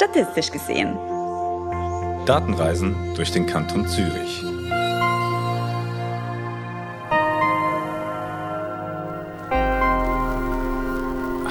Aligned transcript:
statistisch 0.00 0.50
gesehen. 0.50 0.96
Datenreisen 2.24 3.14
durch 3.16 3.32
den 3.32 3.44
Kanton 3.44 3.86
Zürich. 3.86 4.42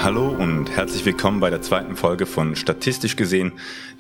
Hallo 0.04 0.30
und 0.30 0.72
herzlich 0.72 1.06
willkommen 1.06 1.40
bei 1.40 1.52
der 1.52 1.62
zweiten 1.62 1.96
Folge 1.96 2.26
von 2.26 2.56
Statistisch 2.56 3.16
gesehen, 3.16 3.52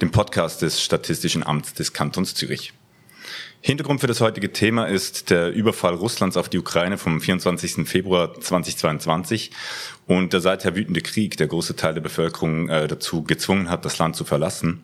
dem 0.02 0.09
Podcast 0.09 0.63
des 0.63 0.81
Statistischen 0.81 1.45
Amts 1.45 1.75
des 1.75 1.93
Kantons 1.93 2.34
Zürich. 2.34 2.73
Hintergrund 3.62 4.00
für 4.00 4.07
das 4.07 4.21
heutige 4.21 4.54
Thema 4.54 4.86
ist 4.86 5.30
der 5.30 5.52
Überfall 5.52 5.94
Russlands 5.94 6.38
auf 6.38 6.48
die 6.48 6.60
Ukraine 6.60 6.98
vom 6.98 7.20
24. 7.20 7.88
Februar 7.88 8.39
2022 8.39 9.52
und 10.07 10.32
der 10.32 10.39
seither 10.39 10.75
wütende 10.75 11.02
Krieg, 11.02 11.36
der 11.36 11.48
große 11.48 11.75
Teil 11.75 11.93
der 11.93 12.02
Bevölkerung 12.02 12.70
äh, 12.70 12.88
dazu 12.88 13.24
gezwungen 13.24 13.70
hat, 13.70 13.83
das 13.83 13.97
Land 13.97 14.16
zu 14.16 14.24
verlassen. 14.24 14.83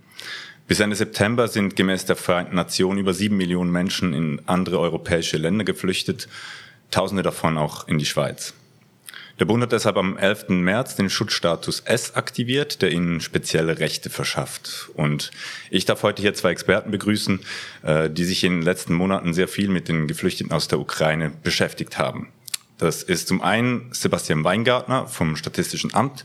Bis 0.68 0.82
Ende 0.82 0.96
September 0.98 1.48
sind 1.48 1.76
gemäß 1.77 2.05
der 2.05 2.18
Vereinten 2.18 2.55
Nationen 2.55 2.99
über 2.99 3.13
sieben 3.13 3.38
Millionen 3.38 3.72
Menschen 3.72 4.13
in 4.13 4.41
andere 4.46 4.80
europäische 4.80 5.38
Länder 5.38 5.63
geflüchtet, 5.63 6.27
Tausende 6.91 7.23
davon 7.23 7.57
auch 7.57 7.88
in 7.88 7.98
die 7.98 8.05
Schweiz. 8.05 8.54
Der 9.38 9.45
Bund 9.45 9.62
hat 9.62 9.73
deshalb 9.73 9.98
am 9.98 10.17
11. 10.17 10.48
März 10.49 10.95
den 10.95 11.09
Schutzstatus 11.09 11.81
S 11.81 12.16
aktiviert, 12.16 12.81
der 12.81 12.91
ihnen 12.91 13.20
spezielle 13.20 13.80
Rechte 13.80 14.09
verschafft. 14.09 14.89
Und 14.93 15.31
ich 15.70 15.84
darf 15.84 16.03
heute 16.03 16.21
hier 16.21 16.34
zwei 16.34 16.52
Experten 16.52 16.89
begrüßen, 16.89 17.41
äh, 17.84 18.09
die 18.09 18.23
sich 18.23 18.45
in 18.45 18.53
den 18.53 18.62
letzten 18.62 18.93
Monaten 18.93 19.34
sehr 19.34 19.49
viel 19.49 19.67
mit 19.67 19.90
den 19.90 20.07
Geflüchteten 20.07 20.53
aus 20.53 20.70
der 20.70 20.79
Ukraine 20.79 21.34
beschäftigt 21.43 21.98
haben. 21.98 22.29
Das 22.77 23.03
ist 23.03 23.27
zum 23.27 23.41
einen 23.41 23.90
Sebastian 23.91 24.45
Weingartner 24.45 25.07
vom 25.07 25.35
Statistischen 25.35 25.93
Amt 25.93 26.23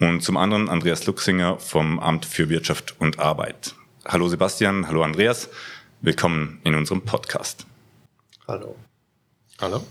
und 0.00 0.22
zum 0.22 0.38
anderen 0.38 0.70
Andreas 0.70 1.04
Luxinger 1.06 1.58
vom 1.58 2.00
Amt 2.00 2.24
für 2.24 2.48
Wirtschaft 2.48 2.94
und 2.98 3.18
Arbeit. 3.18 3.74
Hallo 4.06 4.26
Sebastian, 4.28 4.86
hallo 4.88 5.02
Andreas, 5.02 5.50
willkommen 6.00 6.60
in 6.64 6.74
unserem 6.74 7.02
Podcast. 7.02 7.66
Hallo. 8.46 8.76
Hallo. 9.60 9.84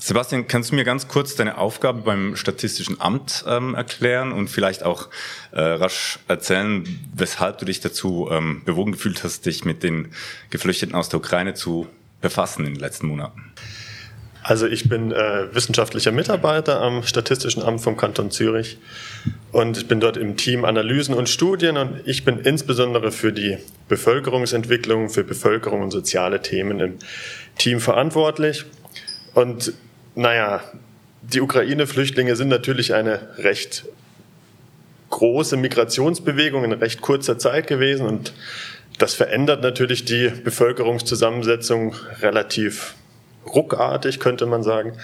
Sebastian, 0.00 0.46
kannst 0.46 0.70
du 0.70 0.76
mir 0.76 0.84
ganz 0.84 1.08
kurz 1.08 1.34
deine 1.34 1.58
Aufgabe 1.58 2.02
beim 2.02 2.36
Statistischen 2.36 3.00
Amt 3.00 3.44
ähm, 3.48 3.74
erklären 3.74 4.30
und 4.30 4.48
vielleicht 4.48 4.84
auch 4.84 5.08
äh, 5.50 5.60
rasch 5.60 6.20
erzählen, 6.28 6.84
weshalb 7.14 7.58
du 7.58 7.64
dich 7.64 7.80
dazu 7.80 8.28
ähm, 8.30 8.62
bewogen 8.64 8.92
gefühlt 8.92 9.24
hast, 9.24 9.44
dich 9.44 9.64
mit 9.64 9.82
den 9.82 10.12
Geflüchteten 10.50 10.94
aus 10.94 11.08
der 11.08 11.18
Ukraine 11.18 11.54
zu 11.54 11.88
befassen 12.20 12.64
in 12.64 12.74
den 12.74 12.80
letzten 12.80 13.08
Monaten? 13.08 13.52
Also 14.44 14.68
ich 14.68 14.88
bin 14.88 15.10
äh, 15.10 15.52
wissenschaftlicher 15.52 16.12
Mitarbeiter 16.12 16.80
am 16.80 17.02
Statistischen 17.02 17.62
Amt 17.62 17.80
vom 17.80 17.96
Kanton 17.96 18.30
Zürich 18.30 18.78
und 19.50 19.76
ich 19.76 19.88
bin 19.88 19.98
dort 19.98 20.16
im 20.16 20.36
Team 20.36 20.64
Analysen 20.64 21.14
und 21.14 21.28
Studien 21.28 21.76
und 21.76 22.00
ich 22.06 22.24
bin 22.24 22.38
insbesondere 22.38 23.10
für 23.10 23.32
die 23.32 23.58
Bevölkerungsentwicklung, 23.88 25.10
für 25.10 25.24
Bevölkerung 25.24 25.82
und 25.82 25.90
soziale 25.90 26.40
Themen 26.40 26.78
im 26.78 26.98
Team 27.58 27.80
verantwortlich. 27.80 28.64
Und 29.34 29.74
naja, 30.18 30.60
die 31.22 31.40
Ukraine-Flüchtlinge 31.40 32.34
sind 32.34 32.48
natürlich 32.48 32.92
eine 32.92 33.20
recht 33.38 33.84
große 35.10 35.56
Migrationsbewegung 35.56 36.64
in 36.64 36.72
recht 36.72 37.00
kurzer 37.00 37.38
Zeit 37.38 37.68
gewesen 37.68 38.04
und 38.04 38.32
das 38.98 39.14
verändert 39.14 39.62
natürlich 39.62 40.04
die 40.04 40.30
Bevölkerungszusammensetzung 40.30 41.94
relativ 42.20 42.94
ruckartig, 43.46 44.18
könnte 44.18 44.46
man 44.46 44.64
sagen. 44.64 44.94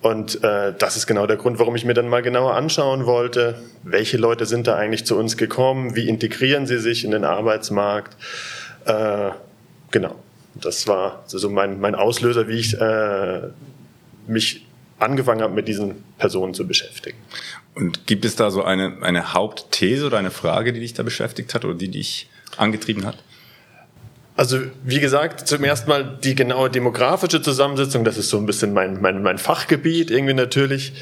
Und 0.00 0.44
äh, 0.44 0.72
das 0.78 0.96
ist 0.96 1.08
genau 1.08 1.26
der 1.26 1.38
Grund, 1.38 1.58
warum 1.58 1.74
ich 1.74 1.84
mir 1.84 1.94
dann 1.94 2.08
mal 2.08 2.22
genauer 2.22 2.54
anschauen 2.54 3.04
wollte, 3.04 3.56
welche 3.82 4.16
Leute 4.16 4.46
sind 4.46 4.68
da 4.68 4.76
eigentlich 4.76 5.04
zu 5.04 5.16
uns 5.18 5.36
gekommen, 5.36 5.96
wie 5.96 6.08
integrieren 6.08 6.68
sie 6.68 6.78
sich 6.78 7.04
in 7.04 7.10
den 7.10 7.24
Arbeitsmarkt. 7.24 8.16
Äh, 8.84 9.30
genau, 9.90 10.14
das 10.54 10.86
war 10.86 11.24
so 11.26 11.50
mein, 11.50 11.80
mein 11.80 11.96
Auslöser, 11.96 12.46
wie 12.46 12.60
ich 12.60 12.80
äh, 12.80 13.40
mich 14.32 14.66
angefangen 14.98 15.42
habe, 15.42 15.54
mit 15.54 15.68
diesen 15.68 16.02
Personen 16.18 16.54
zu 16.54 16.66
beschäftigen. 16.66 17.18
Und 17.74 18.06
gibt 18.06 18.24
es 18.24 18.36
da 18.36 18.50
so 18.50 18.62
eine, 18.62 18.98
eine 19.02 19.32
Hauptthese 19.32 20.06
oder 20.06 20.18
eine 20.18 20.30
Frage, 20.30 20.72
die 20.72 20.80
dich 20.80 20.94
da 20.94 21.02
beschäftigt 21.02 21.54
hat 21.54 21.64
oder 21.64 21.74
die 21.74 21.88
dich 21.88 22.28
angetrieben 22.56 23.04
hat? 23.06 23.18
Also 24.34 24.58
wie 24.82 24.98
gesagt, 24.98 25.46
zum 25.46 25.62
ersten 25.62 25.90
Mal 25.90 26.18
die 26.24 26.34
genaue 26.34 26.70
demografische 26.70 27.42
Zusammensetzung, 27.42 28.02
das 28.02 28.16
ist 28.16 28.30
so 28.30 28.38
ein 28.38 28.46
bisschen 28.46 28.72
mein, 28.72 28.98
mein, 29.02 29.22
mein 29.22 29.36
Fachgebiet 29.36 30.10
irgendwie 30.10 30.32
natürlich. 30.32 30.94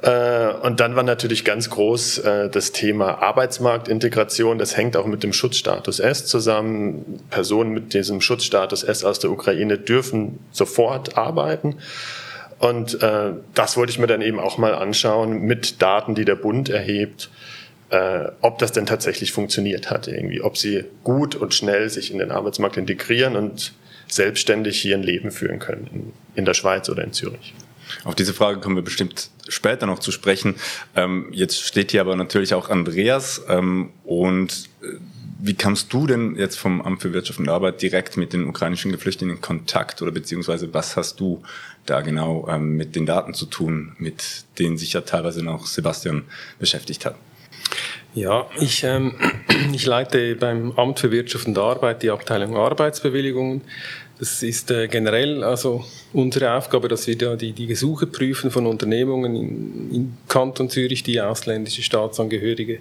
Äh, 0.00 0.48
und 0.62 0.80
dann 0.80 0.96
war 0.96 1.02
natürlich 1.02 1.44
ganz 1.44 1.68
groß 1.68 2.18
äh, 2.18 2.48
das 2.48 2.72
Thema 2.72 3.22
Arbeitsmarktintegration. 3.22 4.58
Das 4.58 4.74
hängt 4.74 4.96
auch 4.96 5.04
mit 5.04 5.22
dem 5.22 5.34
Schutzstatus 5.34 6.00
S 6.00 6.24
zusammen. 6.24 7.20
Personen 7.28 7.72
mit 7.72 7.92
diesem 7.92 8.22
Schutzstatus 8.22 8.84
S 8.84 9.04
aus 9.04 9.18
der 9.18 9.30
Ukraine 9.32 9.76
dürfen 9.76 10.38
sofort 10.50 11.18
arbeiten. 11.18 11.76
Und 12.58 13.02
äh, 13.02 13.32
das 13.54 13.76
wollte 13.76 13.92
ich 13.92 13.98
mir 13.98 14.06
dann 14.06 14.22
eben 14.22 14.40
auch 14.40 14.58
mal 14.58 14.74
anschauen 14.74 15.42
mit 15.42 15.80
Daten, 15.80 16.14
die 16.14 16.24
der 16.24 16.34
Bund 16.34 16.68
erhebt, 16.68 17.30
äh, 17.90 18.28
ob 18.40 18.58
das 18.58 18.72
denn 18.72 18.86
tatsächlich 18.86 19.32
funktioniert 19.32 19.90
hat 19.90 20.08
irgendwie, 20.08 20.40
ob 20.40 20.58
sie 20.58 20.84
gut 21.04 21.34
und 21.34 21.54
schnell 21.54 21.88
sich 21.88 22.10
in 22.10 22.18
den 22.18 22.30
Arbeitsmarkt 22.30 22.76
integrieren 22.76 23.36
und 23.36 23.72
selbstständig 24.08 24.80
hier 24.80 24.96
ein 24.96 25.02
Leben 25.02 25.30
führen 25.30 25.58
können 25.58 25.88
in, 25.92 26.12
in 26.34 26.44
der 26.44 26.54
Schweiz 26.54 26.88
oder 26.88 27.04
in 27.04 27.12
Zürich. 27.12 27.54
Auf 28.04 28.14
diese 28.14 28.34
Frage 28.34 28.60
kommen 28.60 28.76
wir 28.76 28.82
bestimmt 28.82 29.30
später 29.48 29.86
noch 29.86 29.98
zu 29.98 30.12
sprechen. 30.12 30.56
Ähm, 30.94 31.28
jetzt 31.32 31.64
steht 31.64 31.92
hier 31.92 32.02
aber 32.02 32.16
natürlich 32.16 32.54
auch 32.54 32.68
Andreas 32.68 33.42
ähm, 33.48 33.90
und 34.04 34.68
äh, 34.82 34.96
wie 35.40 35.54
kamst 35.54 35.92
du 35.92 36.06
denn 36.06 36.34
jetzt 36.36 36.58
vom 36.58 36.82
Amt 36.82 37.00
für 37.00 37.12
Wirtschaft 37.12 37.38
und 37.38 37.48
Arbeit 37.48 37.80
direkt 37.80 38.16
mit 38.16 38.32
den 38.32 38.46
ukrainischen 38.46 38.90
Geflüchteten 38.90 39.30
in 39.30 39.40
Kontakt 39.40 40.02
oder 40.02 40.10
beziehungsweise 40.10 40.74
was 40.74 40.96
hast 40.96 41.20
du 41.20 41.42
da 41.90 42.00
genau 42.00 42.46
ähm, 42.48 42.76
mit 42.76 42.96
den 42.96 43.06
Daten 43.06 43.34
zu 43.34 43.46
tun, 43.46 43.94
mit 43.98 44.44
denen 44.58 44.78
sich 44.78 44.92
ja 44.92 45.00
teilweise 45.02 45.48
auch 45.48 45.66
Sebastian 45.66 46.24
beschäftigt 46.58 47.04
hat? 47.04 47.16
Ja, 48.14 48.46
ich, 48.60 48.84
ähm, 48.84 49.14
ich 49.72 49.86
leite 49.86 50.34
beim 50.36 50.72
Amt 50.72 51.00
für 51.00 51.10
Wirtschaft 51.10 51.46
und 51.46 51.58
Arbeit 51.58 52.02
die 52.02 52.10
Abteilung 52.10 52.56
Arbeitsbewilligungen. 52.56 53.62
Das 54.18 54.42
ist 54.42 54.70
äh, 54.72 54.88
generell 54.88 55.44
also 55.44 55.84
unsere 56.12 56.52
Aufgabe, 56.52 56.88
dass 56.88 57.06
wir 57.06 57.16
da 57.16 57.36
die, 57.36 57.52
die 57.52 57.68
Gesuche 57.68 58.06
prüfen 58.06 58.50
von 58.50 58.66
Unternehmungen 58.66 59.36
in, 59.36 59.90
in 59.94 60.16
Kanton 60.26 60.68
Zürich, 60.68 61.04
die 61.04 61.20
ausländische 61.20 61.82
Staatsangehörige 61.82 62.80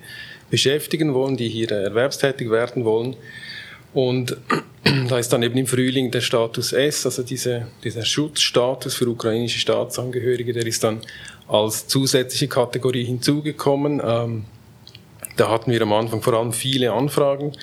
beschäftigen 0.49 1.13
wollen, 1.13 1.37
die 1.37 1.49
hier 1.49 1.71
erwerbstätig 1.71 2.49
werden 2.49 2.85
wollen. 2.85 3.15
Und 3.93 4.37
da 5.09 5.17
ist 5.17 5.31
dann 5.33 5.43
eben 5.43 5.57
im 5.57 5.67
Frühling 5.67 6.11
der 6.11 6.21
Status 6.21 6.73
S, 6.73 7.05
also 7.05 7.23
diese, 7.23 7.67
dieser 7.83 8.05
Schutzstatus 8.05 8.95
für 8.95 9.07
ukrainische 9.07 9.59
Staatsangehörige, 9.59 10.53
der 10.53 10.65
ist 10.65 10.83
dann 10.83 11.01
als 11.47 11.87
zusätzliche 11.87 12.47
Kategorie 12.47 13.05
hinzugekommen. 13.05 14.01
Ähm, 14.03 14.45
da 15.37 15.49
hatten 15.49 15.71
wir 15.71 15.81
am 15.81 15.93
Anfang 15.93 16.21
vor 16.21 16.33
allem 16.33 16.53
viele 16.53 16.91
Anfragen 16.91 17.53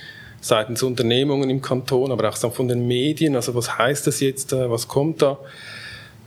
seitens 0.40 0.82
Unternehmungen 0.82 1.50
im 1.50 1.62
Kanton, 1.62 2.12
aber 2.12 2.28
auch 2.28 2.52
von 2.52 2.68
den 2.68 2.86
Medien. 2.86 3.34
Also 3.36 3.54
was 3.54 3.78
heißt 3.78 4.06
das 4.06 4.20
jetzt, 4.20 4.52
äh, 4.52 4.70
was 4.70 4.88
kommt 4.88 5.22
da? 5.22 5.38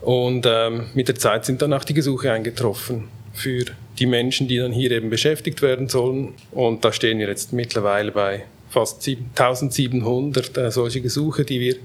Und 0.01 0.45
ähm, 0.47 0.87
mit 0.93 1.07
der 1.07 1.15
Zeit 1.15 1.45
sind 1.45 1.61
dann 1.61 1.73
auch 1.73 1.83
die 1.83 1.93
Gesuche 1.93 2.31
eingetroffen 2.31 3.05
für 3.33 3.65
die 3.99 4.05
Menschen, 4.05 4.47
die 4.47 4.57
dann 4.57 4.71
hier 4.71 4.91
eben 4.91 5.09
beschäftigt 5.09 5.61
werden 5.61 5.89
sollen. 5.89 6.33
Und 6.51 6.85
da 6.85 6.91
stehen 6.91 7.19
wir 7.19 7.27
jetzt 7.27 7.53
mittlerweile 7.53 8.11
bei 8.11 8.43
fast 8.69 9.07
1700 9.07 10.57
äh, 10.57 10.71
solche 10.71 11.01
Gesuche, 11.01 11.45
die 11.45 11.59
wir 11.59 11.75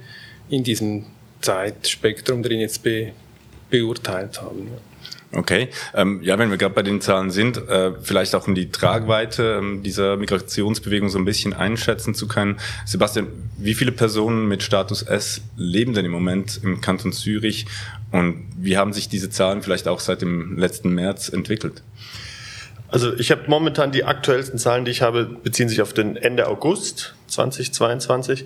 in 0.48 0.64
diesem 0.64 1.06
Zeitspektrum 1.40 2.42
drin 2.42 2.60
jetzt 2.60 2.82
be 2.82 3.12
beurteilt 3.70 4.42
haben. 4.42 4.68
Okay, 5.34 5.68
ähm, 5.94 6.20
ja, 6.22 6.38
wenn 6.38 6.50
wir 6.50 6.58
gerade 6.58 6.74
bei 6.74 6.82
den 6.82 7.00
Zahlen 7.00 7.30
sind, 7.30 7.56
äh, 7.56 7.92
vielleicht 8.02 8.34
auch 8.34 8.46
um 8.46 8.54
die 8.54 8.70
Tragweite 8.70 9.56
ähm, 9.58 9.82
dieser 9.82 10.18
Migrationsbewegung 10.18 11.08
so 11.08 11.18
ein 11.18 11.24
bisschen 11.24 11.54
einschätzen 11.54 12.14
zu 12.14 12.28
können. 12.28 12.58
Sebastian, 12.84 13.28
wie 13.56 13.72
viele 13.72 13.92
Personen 13.92 14.46
mit 14.46 14.62
Status 14.62 15.00
S 15.00 15.40
leben 15.56 15.94
denn 15.94 16.04
im 16.04 16.12
Moment 16.12 16.60
im 16.62 16.82
Kanton 16.82 17.12
Zürich 17.12 17.64
und 18.10 18.44
wie 18.58 18.76
haben 18.76 18.92
sich 18.92 19.08
diese 19.08 19.30
Zahlen 19.30 19.62
vielleicht 19.62 19.88
auch 19.88 20.00
seit 20.00 20.20
dem 20.20 20.58
letzten 20.58 20.90
März 20.94 21.30
entwickelt? 21.30 21.82
Also 22.92 23.14
ich 23.14 23.30
habe 23.30 23.44
momentan 23.46 23.90
die 23.90 24.04
aktuellsten 24.04 24.58
Zahlen, 24.58 24.84
die 24.84 24.90
ich 24.90 25.00
habe, 25.00 25.24
beziehen 25.24 25.70
sich 25.70 25.80
auf 25.80 25.94
den 25.94 26.14
Ende 26.14 26.46
August 26.46 27.14
2022 27.28 28.44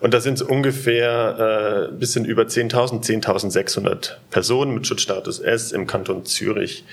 und 0.00 0.12
da 0.12 0.20
sind 0.20 0.34
es 0.34 0.42
ungefähr 0.42 1.90
äh, 1.92 1.94
bisschen 1.94 2.24
über 2.24 2.42
10.000, 2.42 3.04
10.600 3.04 4.14
Personen 4.32 4.74
mit 4.74 4.84
Schutzstatus 4.88 5.38
S 5.38 5.70
im 5.70 5.86
Kanton 5.86 6.24
Zürich. 6.24 6.84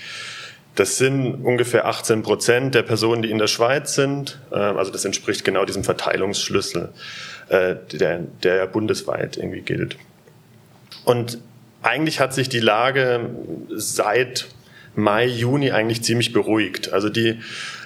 Das 0.76 1.00
sind 1.00 1.44
ungefähr 1.44 1.88
18 1.88 2.22
Prozent 2.22 2.76
der 2.76 2.84
Personen, 2.84 3.24
die 3.24 3.32
in 3.32 3.40
der 3.40 3.48
Schweiz 3.48 3.96
sind. 3.96 4.40
Äh, 4.52 4.58
also 4.58 4.92
das 4.92 5.04
entspricht 5.04 5.44
genau 5.44 5.66
diesem 5.66 5.84
Verteilungsschlüssel, 5.84 6.90
äh, 7.50 7.78
der, 7.94 8.20
der 8.44 8.68
bundesweit 8.68 9.38
irgendwie 9.38 9.62
gilt. 9.62 9.98
Und 11.04 11.40
eigentlich 11.82 12.20
hat 12.20 12.36
sich 12.36 12.48
die 12.48 12.60
Lage 12.60 13.32
seit 13.70 14.46
Mai, 14.96 15.26
Juni 15.26 15.72
eigentlich 15.72 16.04
ziemlich 16.04 16.34
beruhigt. 16.34 16.92
Also 16.94 17.10
die 17.10 17.40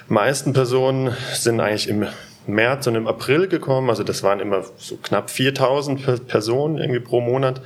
meisten 0.08 0.52
Personen 0.52 1.14
sind 1.34 1.60
eigentlich 1.60 1.88
im 1.88 2.06
März 2.46 2.86
und 2.86 2.94
im 2.94 3.06
April 3.06 3.48
gekommen. 3.48 3.90
Also 3.90 4.02
das 4.02 4.22
waren 4.22 4.40
immer 4.40 4.64
so 4.78 4.96
knapp 4.96 5.30
4000 5.30 6.26
Personen 6.26 6.78
irgendwie 6.78 7.00
pro 7.00 7.20
Monat. 7.20 7.60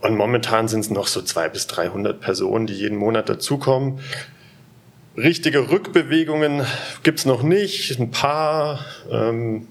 Und 0.00 0.16
momentan 0.16 0.68
sind 0.68 0.80
es 0.80 0.90
noch 0.90 1.06
so 1.06 1.22
200 1.22 1.52
bis 1.52 1.66
300 1.66 2.20
Personen, 2.20 2.66
die 2.66 2.74
jeden 2.74 2.98
Monat 2.98 3.28
dazukommen. 3.28 4.00
Richtige 5.16 5.70
Rückbewegungen 5.70 6.66
gibt's 7.02 7.24
noch 7.24 7.42
nicht. 7.42 7.98
Ein 7.98 8.10
paar 8.10 8.84
ähm, 9.10 9.68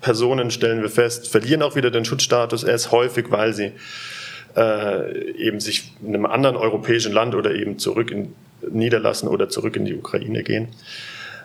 Personen, 0.00 0.50
stellen 0.50 0.82
wir 0.82 0.88
fest, 0.88 1.28
verlieren 1.28 1.62
auch 1.62 1.76
wieder 1.76 1.90
den 1.90 2.04
Schutzstatus 2.04 2.62
erst 2.62 2.92
häufig, 2.92 3.30
weil 3.30 3.52
sie 3.52 3.72
äh, 4.56 5.32
eben 5.32 5.60
sich 5.60 5.92
in 6.02 6.14
einem 6.14 6.26
anderen 6.26 6.56
europäischen 6.56 7.12
Land 7.12 7.34
oder 7.34 7.54
eben 7.54 7.78
zurück 7.78 8.10
in 8.10 8.34
niederlassen 8.70 9.28
oder 9.28 9.48
zurück 9.48 9.76
in 9.76 9.84
die 9.84 9.94
Ukraine 9.94 10.42
gehen. 10.42 10.68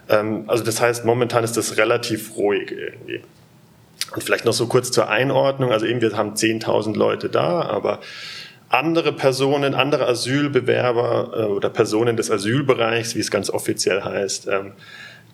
Ähm, 0.10 0.46
also 0.48 0.64
das 0.64 0.82
heißt, 0.82 1.06
momentan 1.06 1.44
ist 1.44 1.58
das 1.58 1.78
relativ 1.78 2.36
ruhig 2.36 2.72
irgendwie. 2.72 3.22
Und 4.16 4.24
vielleicht 4.24 4.46
noch 4.46 4.54
so 4.54 4.68
kurz 4.68 4.92
zur 4.92 5.10
Einordnung. 5.10 5.72
Also 5.72 5.86
eben, 5.86 6.02
wir 6.02 6.16
haben 6.18 6.34
10.000 6.34 6.98
Leute 6.98 7.30
da, 7.30 7.62
aber 7.62 8.00
andere 8.70 9.14
Personen, 9.14 9.74
andere 9.74 10.08
Asylbewerber 10.08 11.32
äh, 11.34 11.44
oder 11.44 11.70
Personen 11.70 12.18
des 12.18 12.32
Asylbereichs, 12.32 13.16
wie 13.16 13.20
es 13.20 13.32
ganz 13.32 13.50
offiziell 13.50 14.04
heißt, 14.04 14.48
ähm, 14.48 14.74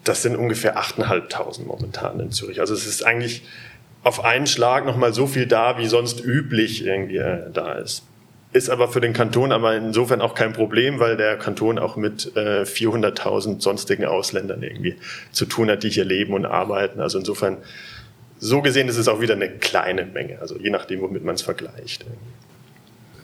das 0.04 0.22
sind 0.22 0.36
ungefähr 0.36 0.78
8.500 0.78 1.66
momentan 1.66 2.20
in 2.20 2.32
Zürich. 2.32 2.60
Also 2.60 2.74
es 2.74 2.86
ist 2.86 3.06
eigentlich 3.06 3.44
auf 4.06 4.24
einen 4.24 4.46
Schlag 4.46 4.86
nochmal 4.86 5.14
so 5.14 5.26
viel 5.26 5.48
da, 5.48 5.80
wie 5.80 5.88
sonst 5.88 6.24
üblich 6.24 6.86
irgendwie 6.86 7.18
äh, 7.18 7.50
da 7.52 7.74
ist. 7.74 8.04
Ist 8.54 8.70
aber 8.70 8.88
für 8.88 9.02
den 9.02 9.14
Kanton 9.14 9.52
aber 9.52 9.76
insofern 9.76 10.22
auch 10.22 10.36
kein 10.36 10.54
Problem, 10.54 11.00
weil 11.00 11.18
der 11.18 11.38
Kanton 11.38 11.80
auch 11.80 11.96
mit 11.96 12.32
äh, 12.38 12.62
400.000 12.62 13.62
sonstigen 13.62 14.06
Ausländern 14.06 14.62
irgendwie 14.62 14.96
zu 15.32 15.48
tun 15.48 15.72
hat, 15.72 15.82
die 15.82 15.90
hier 15.90 16.06
leben 16.06 16.36
und 16.36 16.46
arbeiten. 16.46 17.02
Also 17.02 17.18
insofern, 17.18 17.58
so 18.38 18.62
gesehen 18.62 18.88
ist 18.90 18.98
es 18.98 19.08
auch 19.08 19.22
wieder 19.22 19.34
eine 19.34 19.50
kleine 19.50 20.06
Menge, 20.06 20.40
also 20.40 20.56
je 20.56 20.70
nachdem, 20.70 21.02
womit 21.02 21.24
man 21.24 21.34
es 21.34 21.42
vergleicht. 21.42 22.04
Irgendwie. 22.04 22.45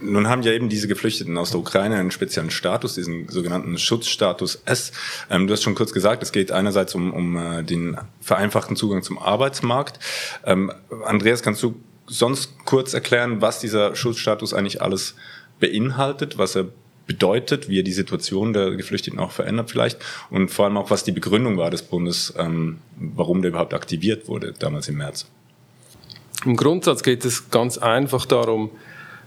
Nun 0.01 0.27
haben 0.27 0.41
ja 0.41 0.51
eben 0.51 0.69
diese 0.69 0.87
Geflüchteten 0.87 1.37
aus 1.37 1.51
der 1.51 1.59
Ukraine 1.59 1.95
einen 1.95 2.11
speziellen 2.11 2.51
Status, 2.51 2.95
diesen 2.95 3.27
sogenannten 3.29 3.77
Schutzstatus 3.77 4.61
S. 4.65 4.91
Ähm, 5.29 5.47
du 5.47 5.53
hast 5.53 5.63
schon 5.63 5.75
kurz 5.75 5.93
gesagt, 5.93 6.23
es 6.23 6.31
geht 6.31 6.51
einerseits 6.51 6.95
um, 6.95 7.13
um 7.13 7.37
äh, 7.37 7.63
den 7.63 7.97
vereinfachten 8.19 8.75
Zugang 8.75 9.03
zum 9.03 9.17
Arbeitsmarkt. 9.19 9.99
Ähm, 10.45 10.71
Andreas, 11.05 11.43
kannst 11.43 11.61
du 11.63 11.75
sonst 12.07 12.53
kurz 12.65 12.93
erklären, 12.93 13.41
was 13.41 13.59
dieser 13.59 13.95
Schutzstatus 13.95 14.53
eigentlich 14.53 14.81
alles 14.81 15.15
beinhaltet, 15.59 16.37
was 16.37 16.55
er 16.55 16.67
bedeutet, 17.07 17.67
wie 17.69 17.79
er 17.79 17.83
die 17.83 17.91
Situation 17.91 18.53
der 18.53 18.71
Geflüchteten 18.71 19.19
auch 19.19 19.31
verändert 19.31 19.69
vielleicht 19.69 19.99
und 20.29 20.49
vor 20.49 20.65
allem 20.65 20.77
auch, 20.77 20.89
was 20.89 21.03
die 21.03 21.11
Begründung 21.11 21.57
war 21.57 21.69
des 21.69 21.83
Bundes, 21.83 22.33
ähm, 22.37 22.79
warum 22.97 23.41
der 23.41 23.49
überhaupt 23.49 23.73
aktiviert 23.73 24.27
wurde 24.27 24.53
damals 24.57 24.87
im 24.87 24.97
März? 24.97 25.27
Im 26.45 26.55
Grundsatz 26.55 27.03
geht 27.03 27.25
es 27.25 27.49
ganz 27.49 27.77
einfach 27.77 28.25
darum, 28.25 28.71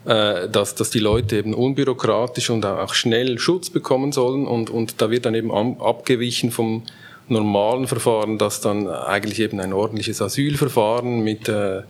äh, 0.04 0.48
dass, 0.48 0.74
dass 0.74 0.90
die 0.90 0.98
Leute 0.98 1.36
eben 1.36 1.54
unbürokratisch 1.54 2.50
und 2.50 2.64
auch 2.66 2.94
schnell 2.94 3.38
Schutz 3.38 3.70
bekommen 3.70 4.12
sollen 4.12 4.46
und, 4.46 4.70
und 4.70 5.00
da 5.00 5.10
wird 5.10 5.26
dann 5.26 5.34
eben 5.34 5.50
abgewichen 5.52 6.50
vom 6.50 6.82
normalen 7.28 7.86
Verfahren, 7.86 8.38
das 8.38 8.60
dann 8.60 8.86
eigentlich 8.88 9.40
eben 9.40 9.60
ein 9.60 9.72
ordentliches 9.72 10.20
Asylverfahren 10.20 11.20
mit 11.20 11.48
äh, 11.48 11.82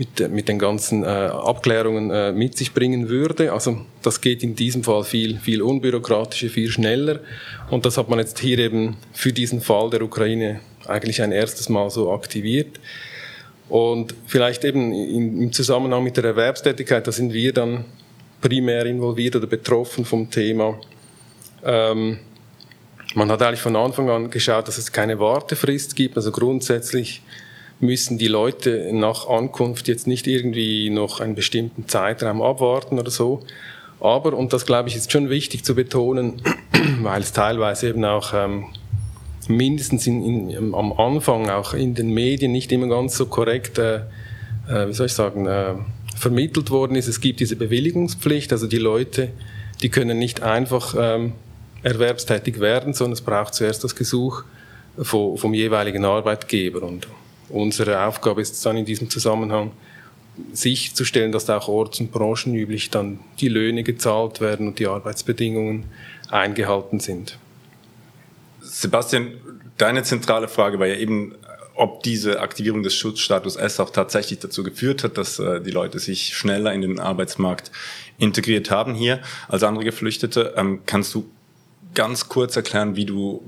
mit, 0.00 0.30
mit 0.30 0.48
den 0.48 0.58
ganzen 0.58 1.02
äh, 1.02 1.06
Abklärungen 1.06 2.10
äh, 2.10 2.32
mit 2.32 2.56
sich 2.56 2.72
bringen 2.72 3.10
würde. 3.10 3.52
Also 3.52 3.84
das 4.00 4.22
geht 4.22 4.42
in 4.42 4.54
diesem 4.54 4.82
Fall 4.82 5.04
viel, 5.04 5.38
viel 5.38 5.60
unbürokratischer, 5.60 6.48
viel 6.48 6.70
schneller. 6.70 7.20
Und 7.70 7.84
das 7.84 7.98
hat 7.98 8.08
man 8.08 8.18
jetzt 8.18 8.38
hier 8.38 8.58
eben 8.58 8.96
für 9.12 9.30
diesen 9.30 9.60
Fall 9.60 9.90
der 9.90 10.00
Ukraine 10.00 10.60
eigentlich 10.86 11.20
ein 11.20 11.32
erstes 11.32 11.68
Mal 11.68 11.90
so 11.90 12.12
aktiviert. 12.12 12.80
Und 13.70 14.14
vielleicht 14.26 14.64
eben 14.64 14.92
im 14.92 15.52
Zusammenhang 15.52 16.02
mit 16.02 16.16
der 16.16 16.24
Erwerbstätigkeit, 16.24 17.06
da 17.06 17.12
sind 17.12 17.32
wir 17.32 17.52
dann 17.52 17.84
primär 18.40 18.84
involviert 18.84 19.36
oder 19.36 19.46
betroffen 19.46 20.04
vom 20.04 20.28
Thema. 20.28 20.78
Ähm, 21.64 22.18
man 23.14 23.30
hat 23.30 23.42
eigentlich 23.42 23.60
von 23.60 23.76
Anfang 23.76 24.10
an 24.10 24.30
geschaut, 24.30 24.68
dass 24.68 24.76
es 24.76 24.92
keine 24.92 25.18
Wartefrist 25.20 25.94
gibt. 25.94 26.16
Also 26.16 26.32
grundsätzlich 26.32 27.22
müssen 27.78 28.18
die 28.18 28.28
Leute 28.28 28.90
nach 28.92 29.28
Ankunft 29.28 29.88
jetzt 29.88 30.06
nicht 30.06 30.26
irgendwie 30.26 30.90
noch 30.90 31.20
einen 31.20 31.34
bestimmten 31.34 31.88
Zeitraum 31.88 32.42
abwarten 32.42 32.98
oder 32.98 33.10
so. 33.10 33.40
Aber, 34.00 34.34
und 34.34 34.52
das 34.52 34.66
glaube 34.66 34.88
ich 34.88 34.96
ist 34.96 35.12
schon 35.12 35.30
wichtig 35.30 35.64
zu 35.64 35.74
betonen, 35.74 36.42
weil 37.02 37.22
es 37.22 37.32
teilweise 37.32 37.88
eben 37.88 38.04
auch 38.04 38.32
ähm, 38.34 38.66
mindestens 39.48 40.06
in, 40.06 40.50
in, 40.50 40.74
am 40.74 40.92
Anfang 40.92 41.48
auch 41.48 41.74
in 41.74 41.94
den 41.94 42.12
Medien 42.12 42.52
nicht 42.52 42.72
immer 42.72 42.88
ganz 42.88 43.16
so 43.16 43.26
korrekt, 43.26 43.78
äh, 43.78 44.02
äh, 44.68 44.88
wie 44.88 44.92
soll 44.92 45.06
ich 45.06 45.14
sagen, 45.14 45.46
äh, 45.46 45.74
vermittelt 46.16 46.70
worden 46.70 46.96
ist. 46.96 47.08
Es 47.08 47.20
gibt 47.20 47.40
diese 47.40 47.56
Bewilligungspflicht, 47.56 48.52
also 48.52 48.66
die 48.66 48.78
Leute, 48.78 49.30
die 49.82 49.88
können 49.88 50.18
nicht 50.18 50.42
einfach 50.42 50.94
ähm, 50.98 51.32
erwerbstätig 51.82 52.60
werden, 52.60 52.92
sondern 52.92 53.14
es 53.14 53.22
braucht 53.22 53.54
zuerst 53.54 53.82
das 53.84 53.96
Gesuch 53.96 54.44
vom, 54.98 55.38
vom 55.38 55.54
jeweiligen 55.54 56.04
Arbeitgeber. 56.04 56.82
Und 56.82 57.08
unsere 57.48 58.04
Aufgabe 58.04 58.42
ist 58.42 58.64
dann 58.66 58.76
in 58.76 58.84
diesem 58.84 59.08
Zusammenhang, 59.08 59.70
sicherzustellen, 60.52 61.32
dass 61.32 61.44
da 61.44 61.58
auch 61.58 61.68
orts- 61.68 62.00
und 62.00 62.12
branchenüblich 62.12 62.90
dann 62.90 63.20
die 63.40 63.48
Löhne 63.48 63.82
gezahlt 63.82 64.40
werden 64.40 64.68
und 64.68 64.78
die 64.78 64.86
Arbeitsbedingungen 64.86 65.84
eingehalten 66.30 67.00
sind. 67.00 67.38
Sebastian, 68.80 69.32
deine 69.76 70.02
zentrale 70.04 70.48
Frage 70.48 70.78
war 70.78 70.86
ja 70.86 70.96
eben, 70.96 71.34
ob 71.74 72.02
diese 72.02 72.40
Aktivierung 72.40 72.82
des 72.82 72.94
Schutzstatus 72.94 73.56
S 73.56 73.78
auch 73.78 73.90
tatsächlich 73.90 74.38
dazu 74.38 74.62
geführt 74.62 75.04
hat, 75.04 75.18
dass 75.18 75.38
äh, 75.38 75.60
die 75.60 75.70
Leute 75.70 75.98
sich 75.98 76.34
schneller 76.34 76.72
in 76.72 76.80
den 76.80 76.98
Arbeitsmarkt 76.98 77.70
integriert 78.18 78.70
haben 78.70 78.94
hier 78.94 79.20
als 79.48 79.62
andere 79.64 79.84
Geflüchtete. 79.84 80.54
Ähm, 80.56 80.80
kannst 80.86 81.14
du 81.14 81.30
ganz 81.94 82.28
kurz 82.28 82.56
erklären, 82.56 82.96
wie 82.96 83.04
du 83.04 83.42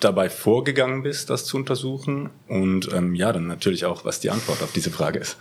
dabei 0.00 0.30
vorgegangen 0.30 1.02
bist, 1.02 1.28
das 1.28 1.44
zu 1.44 1.58
untersuchen? 1.58 2.30
Und 2.46 2.90
ähm, 2.92 3.14
ja, 3.14 3.30
dann 3.32 3.46
natürlich 3.46 3.84
auch, 3.84 4.06
was 4.06 4.20
die 4.20 4.30
Antwort 4.30 4.62
auf 4.62 4.72
diese 4.72 4.90
Frage 4.90 5.18
ist. 5.18 5.36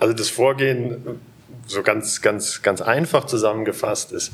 Also 0.00 0.12
das 0.12 0.28
Vorgehen 0.28 1.20
so 1.68 1.82
ganz, 1.82 2.20
ganz, 2.20 2.62
ganz 2.62 2.80
einfach 2.80 3.26
zusammengefasst 3.26 4.10
ist. 4.10 4.32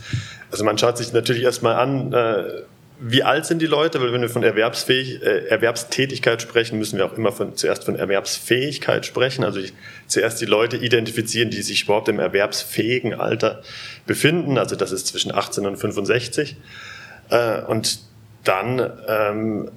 Also 0.50 0.64
man 0.64 0.78
schaut 0.78 0.96
sich 0.96 1.12
natürlich 1.12 1.42
erstmal 1.42 1.76
an, 1.76 2.12
äh, 2.14 2.62
wie 3.00 3.22
alt 3.22 3.46
sind 3.46 3.62
die 3.62 3.66
Leute? 3.66 4.00
Weil 4.00 4.12
wenn 4.12 4.22
wir 4.22 4.28
von 4.28 4.42
Erwerbsfähig, 4.42 5.22
äh, 5.22 5.46
Erwerbstätigkeit 5.46 6.42
sprechen, 6.42 6.78
müssen 6.78 6.98
wir 6.98 7.06
auch 7.06 7.16
immer 7.16 7.32
von, 7.32 7.56
zuerst 7.56 7.84
von 7.84 7.96
Erwerbsfähigkeit 7.96 9.06
sprechen. 9.06 9.44
Also 9.44 9.60
ich, 9.60 9.72
zuerst 10.06 10.40
die 10.40 10.46
Leute 10.46 10.76
identifizieren, 10.76 11.50
die 11.50 11.62
sich 11.62 11.84
überhaupt 11.84 12.08
im 12.08 12.18
erwerbsfähigen 12.18 13.14
Alter 13.14 13.62
befinden. 14.06 14.58
Also 14.58 14.74
das 14.74 14.90
ist 14.90 15.06
zwischen 15.06 15.32
18 15.32 15.66
und 15.66 15.76
65. 15.76 16.56
Äh, 17.30 17.62
und 17.62 18.00
dann 18.44 18.90
ähm, 19.06 19.70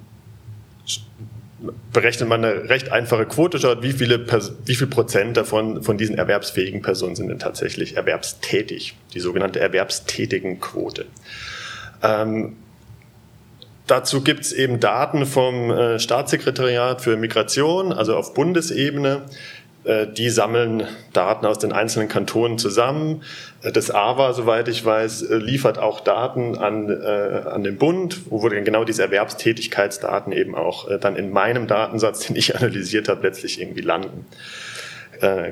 berechnet 1.93 2.27
man 2.27 2.43
eine 2.43 2.69
recht 2.69 2.91
einfache 2.91 3.25
Quote, 3.25 3.59
schaut, 3.59 3.83
wie 3.83 3.91
viele 3.91 4.25
wie 4.65 4.75
viel 4.75 4.87
Prozent 4.87 5.37
davon 5.37 5.83
von 5.83 5.97
diesen 5.97 6.17
erwerbsfähigen 6.17 6.81
Personen 6.81 7.15
sind 7.15 7.27
denn 7.27 7.37
tatsächlich 7.37 7.97
erwerbstätig, 7.97 8.95
die 9.13 9.19
sogenannte 9.19 9.59
erwerbstätigen 9.59 10.59
Quote. 10.59 11.05
Ähm, 12.01 12.55
Dazu 13.91 14.21
gibt 14.21 14.45
es 14.45 14.53
eben 14.53 14.79
Daten 14.79 15.25
vom 15.25 15.69
äh, 15.69 15.99
Staatssekretariat 15.99 17.01
für 17.01 17.17
Migration, 17.17 17.91
also 17.91 18.15
auf 18.15 18.33
Bundesebene. 18.33 19.23
Äh, 19.83 20.07
die 20.07 20.29
sammeln 20.29 20.87
Daten 21.11 21.45
aus 21.45 21.59
den 21.59 21.73
einzelnen 21.73 22.07
Kantonen 22.07 22.57
zusammen. 22.57 23.23
Äh, 23.61 23.73
das 23.73 23.91
AWA, 23.91 24.31
soweit 24.31 24.69
ich 24.69 24.85
weiß, 24.85 25.25
liefert 25.31 25.77
auch 25.77 25.99
Daten 25.99 26.57
an, 26.57 26.89
an 26.89 27.65
den 27.65 27.77
Bund, 27.77 28.21
wo 28.29 28.47
dann 28.47 28.63
genau 28.63 28.85
diese 28.85 29.01
Erwerbstätigkeitsdaten 29.01 30.31
eben 30.31 30.55
auch 30.55 30.87
dann 30.99 31.17
in 31.17 31.29
meinem 31.29 31.67
Datensatz, 31.67 32.27
den 32.27 32.37
ich 32.37 32.55
analysiert 32.57 33.09
habe, 33.09 33.27
letztlich 33.27 33.59
irgendwie 33.59 33.81
landen. 33.81 34.25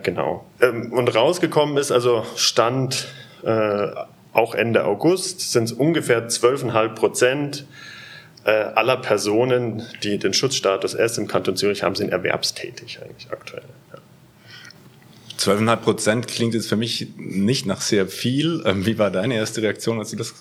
Genau. 0.01 0.45
Ähm, 0.61 0.93
und 0.93 1.13
rausgekommen 1.13 1.75
ist 1.75 1.91
also 1.91 2.25
Stand 2.37 3.09
auch 4.33 4.55
Ende 4.55 4.85
August 4.85 5.51
sind 5.51 5.65
es 5.65 5.71
ungefähr 5.73 6.27
12,5 6.27 6.89
Prozent 6.89 7.65
aller 8.47 8.97
Personen, 8.97 9.83
die 10.03 10.17
den 10.17 10.33
Schutzstatus 10.33 10.93
S 10.93 11.17
im 11.17 11.27
Kanton 11.27 11.55
Zürich 11.55 11.83
haben, 11.83 11.95
sind 11.95 12.11
erwerbstätig 12.11 12.99
eigentlich 13.01 13.31
aktuell. 13.31 13.63
Ja. 13.91 13.99
12,5 15.37 15.75
Prozent 15.77 16.27
klingt 16.27 16.53
jetzt 16.53 16.67
für 16.67 16.75
mich 16.75 17.07
nicht 17.17 17.65
nach 17.65 17.81
sehr 17.81 18.07
viel. 18.07 18.63
Ähm, 18.65 18.85
wie 18.85 18.97
war 18.97 19.11
deine 19.11 19.35
erste 19.35 19.61
Reaktion, 19.61 19.99
als 19.99 20.11
du 20.11 20.17
das 20.17 20.33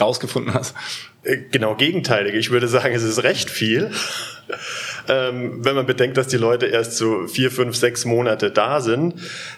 rausgefunden 0.00 0.54
hast? 0.54 0.74
Äh, 1.22 1.38
genau 1.50 1.74
gegenteilig. 1.74 2.34
Ich 2.34 2.50
würde 2.50 2.68
sagen, 2.68 2.94
es 2.94 3.02
ist 3.02 3.22
recht 3.22 3.50
viel. 3.50 3.90
Ähm, 5.08 5.64
wenn 5.64 5.74
man 5.74 5.86
bedenkt, 5.86 6.16
dass 6.16 6.28
die 6.28 6.36
Leute 6.36 6.66
erst 6.66 6.96
so 6.96 7.26
vier, 7.26 7.50
fünf, 7.50 7.76
sechs 7.76 8.04
Monate 8.04 8.50
da 8.50 8.80
sind, 8.80 9.14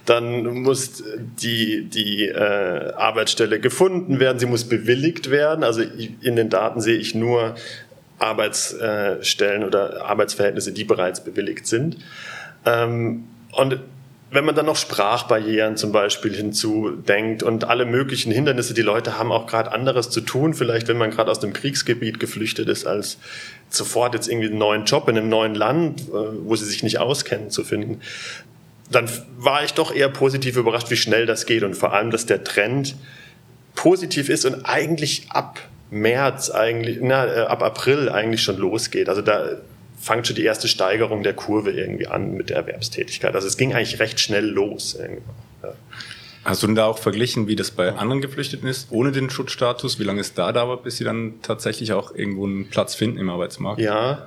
dann 0.07 0.45
muss 0.63 1.03
die, 1.41 1.85
die 1.85 2.27
äh, 2.27 2.93
Arbeitsstelle 2.95 3.61
gefunden 3.61 4.21
werden, 4.21 4.39
sie 4.39 4.47
muss 4.47 4.65
bewilligt 4.65 5.31
werden. 5.31 5.65
Also 5.65 5.83
in 5.83 6.37
den 6.37 6.49
Daten 6.51 6.81
sehe 6.81 6.97
ich 6.97 7.15
nur 7.15 7.55
Arbeitsstellen 8.19 9.65
oder 9.65 10.05
Arbeitsverhältnisse, 10.05 10.73
die 10.73 10.85
bereits 10.85 11.25
bewilligt 11.25 11.67
sind. 11.67 11.99
Ähm, 12.65 13.25
und 13.53 13.81
wenn 14.33 14.47
man 14.47 14.55
dann 14.55 14.65
noch 14.65 14.77
Sprachbarrieren 14.77 15.77
zum 15.77 15.93
Beispiel 15.93 16.35
hinzudenkt 16.35 17.43
und 17.43 17.65
alle 17.65 17.85
möglichen 17.85 18.33
Hindernisse, 18.33 18.73
die 18.73 18.83
Leute 18.83 19.19
haben 19.19 19.31
auch 19.31 19.47
gerade 19.47 19.73
anderes 19.73 20.09
zu 20.09 20.23
tun, 20.23 20.55
vielleicht 20.55 20.89
wenn 20.89 20.97
man 20.97 21.11
gerade 21.11 21.31
aus 21.31 21.39
dem 21.39 21.53
Kriegsgebiet 21.53 22.19
geflüchtet 22.19 22.67
ist, 22.67 22.87
als 22.87 23.19
sofort 23.69 24.15
jetzt 24.15 24.29
irgendwie 24.29 24.49
einen 24.49 24.57
neuen 24.57 24.87
Job 24.87 25.07
in 25.11 25.19
einem 25.19 25.29
neuen 25.29 25.55
Land, 25.55 26.01
äh, 26.01 26.13
wo 26.13 26.57
sie 26.57 26.65
sich 26.65 26.83
nicht 26.83 26.99
auskennen, 26.99 27.51
zu 27.51 27.63
finden, 27.63 28.01
dann 28.91 29.09
war 29.37 29.65
ich 29.65 29.75
doch 29.75 29.95
eher 29.95 30.09
positiv 30.09 30.57
überrascht, 30.57 30.91
wie 30.91 30.97
schnell 30.97 31.27
das 31.27 31.45
geht 31.45 31.63
und 31.63 31.75
vor 31.75 31.93
allem, 31.93 32.11
dass 32.11 32.25
der 32.25 32.43
Trend 32.43 32.97
positiv 33.75 34.31
ist 34.31 34.47
und 34.47 34.65
eigentlich 34.65 35.27
ab 35.29 35.61
März 35.91 36.49
eigentlich, 36.49 36.99
na, 37.03 37.27
äh, 37.27 37.41
ab 37.41 37.63
April 37.63 38.09
eigentlich 38.09 38.43
schon 38.43 38.57
losgeht. 38.57 39.11
Also 39.11 39.21
da 39.21 39.59
fängt 40.03 40.27
schon 40.27 40.37
die 40.37 40.45
erste 40.45 40.67
Steigerung 40.67 41.23
der 41.23 41.33
Kurve 41.33 41.71
irgendwie 41.71 42.09
an 42.09 42.35
mit 42.35 42.51
der 42.51 42.57
Erwerbstätigkeit. 42.57 43.35
Also 43.35 43.47
es 43.47 43.57
ging 43.57 43.73
eigentlich 43.73 44.01
recht 44.01 44.19
schnell 44.21 44.45
los. 44.45 44.99
Ja. 45.63 45.73
Hast 46.45 46.63
du 46.63 46.67
denn 46.67 46.75
da 46.75 46.87
auch 46.87 46.99
verglichen, 46.99 47.47
wie 47.47 47.55
das 47.55 47.71
bei 47.71 47.93
anderen 47.93 48.21
Geflüchteten 48.21 48.69
ist, 48.69 48.89
ohne 48.91 49.13
den 49.13 49.31
Schutzstatus? 49.31 50.01
Wie 50.01 50.05
lange 50.05 50.21
es 50.21 50.35
da 50.35 50.51
dauert, 50.51 50.83
bis 50.83 50.97
sie 50.97 51.05
dann 51.05 51.35
tatsächlich 51.41 51.93
auch 51.93 52.13
irgendwo 52.13 52.47
einen 52.47 52.69
Platz 52.69 52.97
finden 52.97 53.19
im 53.19 53.31
Arbeitsmarkt? 53.31 53.81
Ja, 53.81 54.27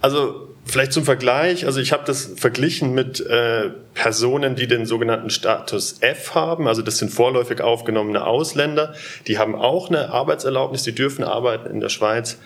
also 0.00 0.48
vielleicht 0.64 0.94
zum 0.94 1.04
Vergleich, 1.04 1.66
also 1.66 1.78
ich 1.78 1.92
habe 1.92 2.04
das 2.06 2.32
verglichen 2.36 2.94
mit 2.94 3.20
äh, 3.20 3.70
Personen, 3.92 4.56
die 4.56 4.66
den 4.66 4.86
sogenannten 4.86 5.28
Status 5.28 5.98
F 6.00 6.34
haben, 6.34 6.66
also 6.66 6.80
das 6.80 6.96
sind 6.96 7.10
vorläufig 7.10 7.60
aufgenommene 7.60 8.24
Ausländer, 8.24 8.94
die 9.26 9.36
haben 9.36 9.54
auch 9.54 9.90
eine 9.90 10.08
Arbeitserlaubnis, 10.10 10.84
die 10.84 10.94
dürfen 10.94 11.22
arbeiten 11.22 11.68
in 11.68 11.80
der 11.80 11.90
Schweiz. 11.90 12.38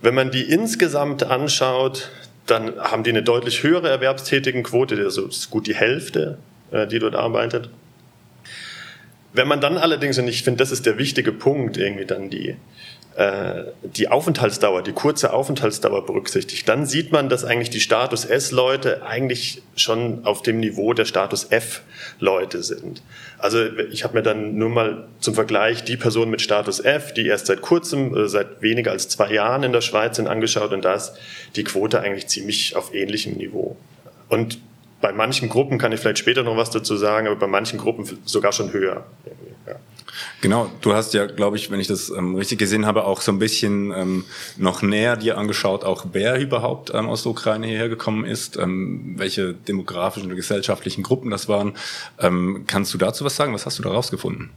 Wenn 0.00 0.14
man 0.14 0.30
die 0.30 0.42
insgesamt 0.42 1.24
anschaut, 1.24 2.10
dann 2.46 2.78
haben 2.78 3.02
die 3.02 3.10
eine 3.10 3.22
deutlich 3.22 3.62
höhere 3.62 3.88
Erwerbstätigenquote, 3.88 4.96
also 4.96 5.26
ist 5.26 5.50
gut 5.50 5.66
die 5.66 5.74
Hälfte, 5.74 6.38
äh, 6.70 6.86
die 6.86 6.98
dort 6.98 7.14
arbeitet. 7.14 7.68
Wenn 9.32 9.48
man 9.48 9.60
dann 9.60 9.76
allerdings, 9.76 10.18
und 10.18 10.28
ich 10.28 10.42
finde, 10.42 10.58
das 10.58 10.70
ist 10.70 10.86
der 10.86 10.98
wichtige 10.98 11.32
Punkt, 11.32 11.76
irgendwie 11.76 12.06
dann 12.06 12.30
die, 12.30 12.56
die 13.82 14.08
Aufenthaltsdauer, 14.08 14.82
die 14.82 14.92
kurze 14.92 15.32
Aufenthaltsdauer 15.32 16.06
berücksichtigt, 16.06 16.68
dann 16.68 16.86
sieht 16.86 17.10
man, 17.10 17.28
dass 17.28 17.44
eigentlich 17.44 17.70
die 17.70 17.80
Status 17.80 18.24
S-Leute 18.24 19.04
eigentlich 19.04 19.60
schon 19.74 20.24
auf 20.24 20.42
dem 20.42 20.60
Niveau 20.60 20.92
der 20.92 21.04
Status 21.04 21.48
F-Leute 21.50 22.62
sind. 22.62 23.02
Also 23.38 23.64
ich 23.90 24.04
habe 24.04 24.14
mir 24.14 24.22
dann 24.22 24.56
nur 24.56 24.68
mal 24.68 25.08
zum 25.18 25.34
Vergleich 25.34 25.82
die 25.82 25.96
Personen 25.96 26.30
mit 26.30 26.42
Status 26.42 26.78
F, 26.78 27.12
die 27.12 27.26
erst 27.26 27.46
seit 27.46 27.60
kurzem, 27.60 28.16
äh, 28.16 28.28
seit 28.28 28.62
weniger 28.62 28.92
als 28.92 29.08
zwei 29.08 29.32
Jahren 29.32 29.64
in 29.64 29.72
der 29.72 29.80
Schweiz 29.80 30.14
sind, 30.14 30.28
angeschaut 30.28 30.72
und 30.72 30.84
da 30.84 30.94
ist 30.94 31.14
die 31.56 31.64
Quote 31.64 32.00
eigentlich 32.00 32.28
ziemlich 32.28 32.76
auf 32.76 32.94
ähnlichem 32.94 33.32
Niveau. 33.32 33.76
Und 34.28 34.60
bei 35.00 35.12
manchen 35.12 35.48
Gruppen 35.48 35.78
kann 35.78 35.90
ich 35.90 35.98
vielleicht 35.98 36.18
später 36.18 36.44
noch 36.44 36.56
was 36.56 36.70
dazu 36.70 36.96
sagen, 36.96 37.26
aber 37.26 37.36
bei 37.36 37.46
manchen 37.48 37.80
Gruppen 37.80 38.08
sogar 38.24 38.52
schon 38.52 38.72
höher. 38.72 39.06
Ja. 39.24 39.32
Genau, 40.40 40.70
du 40.80 40.94
hast 40.94 41.14
ja, 41.14 41.26
glaube 41.26 41.56
ich, 41.56 41.70
wenn 41.70 41.80
ich 41.80 41.86
das 41.86 42.10
ähm, 42.10 42.34
richtig 42.34 42.58
gesehen 42.58 42.86
habe, 42.86 43.04
auch 43.04 43.20
so 43.20 43.32
ein 43.32 43.38
bisschen 43.38 43.92
ähm, 43.92 44.24
noch 44.56 44.82
näher 44.82 45.16
dir 45.16 45.38
angeschaut, 45.38 45.84
auch 45.84 46.06
wer 46.12 46.38
überhaupt 46.38 46.92
ähm, 46.94 47.08
aus 47.08 47.22
der 47.22 47.32
Ukraine 47.32 47.66
hierher 47.66 47.88
gekommen 47.88 48.24
ist, 48.24 48.56
ähm, 48.56 49.14
welche 49.16 49.54
demografischen 49.54 50.30
und 50.30 50.36
gesellschaftlichen 50.36 51.02
Gruppen 51.02 51.30
das 51.30 51.48
waren. 51.48 51.74
Ähm, 52.18 52.64
kannst 52.66 52.94
du 52.94 52.98
dazu 52.98 53.24
was 53.24 53.36
sagen? 53.36 53.54
Was 53.54 53.66
hast 53.66 53.78
du 53.78 53.82
da 53.82 53.90
rausgefunden? 53.90 54.50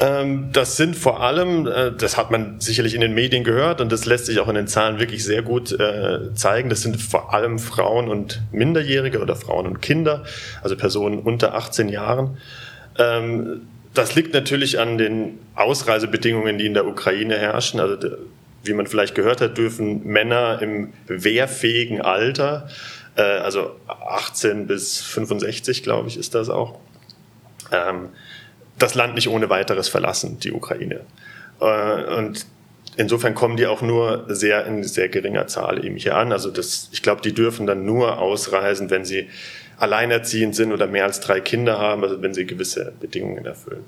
Ähm, 0.00 0.48
das 0.52 0.76
sind 0.76 0.96
vor 0.96 1.20
allem, 1.22 1.68
äh, 1.68 1.92
das 1.92 2.16
hat 2.16 2.30
man 2.30 2.60
sicherlich 2.60 2.94
in 2.94 3.00
den 3.00 3.14
Medien 3.14 3.44
gehört 3.44 3.80
und 3.80 3.92
das 3.92 4.06
lässt 4.06 4.26
sich 4.26 4.40
auch 4.40 4.48
in 4.48 4.56
den 4.56 4.66
Zahlen 4.66 4.98
wirklich 4.98 5.22
sehr 5.22 5.42
gut 5.42 5.70
äh, 5.72 6.34
zeigen. 6.34 6.68
Das 6.68 6.82
sind 6.82 7.00
vor 7.00 7.32
allem 7.32 7.60
Frauen 7.60 8.08
und 8.08 8.42
Minderjährige 8.50 9.20
oder 9.20 9.36
Frauen 9.36 9.66
und 9.66 9.80
Kinder, 9.80 10.24
also 10.62 10.76
Personen 10.76 11.20
unter 11.20 11.54
18 11.54 11.88
Jahren. 11.88 12.38
Das 13.94 14.14
liegt 14.16 14.34
natürlich 14.34 14.78
an 14.80 14.98
den 14.98 15.38
Ausreisebedingungen, 15.54 16.58
die 16.58 16.66
in 16.66 16.74
der 16.74 16.86
Ukraine 16.86 17.38
herrschen. 17.38 17.80
Also 17.80 17.96
wie 18.64 18.72
man 18.72 18.86
vielleicht 18.86 19.14
gehört 19.14 19.40
hat, 19.40 19.56
dürfen 19.56 20.04
Männer 20.04 20.60
im 20.60 20.92
wehrfähigen 21.06 22.00
Alter, 22.00 22.68
äh, 23.16 23.22
also 23.22 23.76
18 23.86 24.66
bis 24.66 25.00
65, 25.02 25.82
glaube 25.82 26.08
ich, 26.08 26.16
ist 26.16 26.34
das 26.34 26.48
auch, 26.48 26.78
ähm, 27.70 28.08
das 28.78 28.94
Land 28.94 29.14
nicht 29.14 29.28
ohne 29.28 29.50
weiteres 29.50 29.88
verlassen, 29.88 30.40
die 30.40 30.52
Ukraine. 30.52 31.00
Äh, 31.60 32.16
und 32.16 32.46
insofern 32.96 33.34
kommen 33.34 33.56
die 33.56 33.66
auch 33.66 33.82
nur 33.82 34.24
sehr 34.28 34.66
in 34.66 34.82
sehr 34.82 35.08
geringer 35.08 35.46
Zahl 35.46 35.84
eben 35.84 35.96
hier 35.96 36.16
an. 36.16 36.32
Also 36.32 36.50
das, 36.50 36.88
ich 36.92 37.02
glaube, 37.02 37.22
die 37.22 37.32
dürfen 37.32 37.66
dann 37.66 37.84
nur 37.84 38.18
ausreisen, 38.18 38.90
wenn 38.90 39.04
sie 39.04 39.28
alleinerziehend 39.78 40.54
sind 40.54 40.72
oder 40.72 40.86
mehr 40.86 41.04
als 41.04 41.20
drei 41.20 41.40
Kinder 41.40 41.78
haben, 41.78 42.02
also 42.02 42.22
wenn 42.22 42.34
sie 42.34 42.46
gewisse 42.46 42.92
Bedingungen 43.00 43.44
erfüllen. 43.44 43.84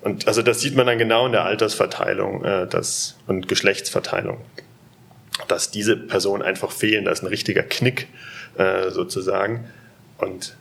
Und 0.00 0.28
also 0.28 0.42
das 0.42 0.60
sieht 0.60 0.76
man 0.76 0.86
dann 0.86 0.98
genau 0.98 1.26
in 1.26 1.32
der 1.32 1.44
Altersverteilung 1.44 2.44
äh, 2.44 2.66
das, 2.66 3.16
und 3.26 3.48
Geschlechtsverteilung, 3.48 4.38
dass 5.48 5.70
diese 5.70 5.96
Personen 5.96 6.42
einfach 6.42 6.70
fehlen. 6.70 7.04
Da 7.04 7.10
ist 7.10 7.22
ein 7.22 7.28
richtiger 7.28 7.62
Knick 7.62 8.08
äh, 8.56 8.90
sozusagen. 8.90 9.64
Und 10.18 10.56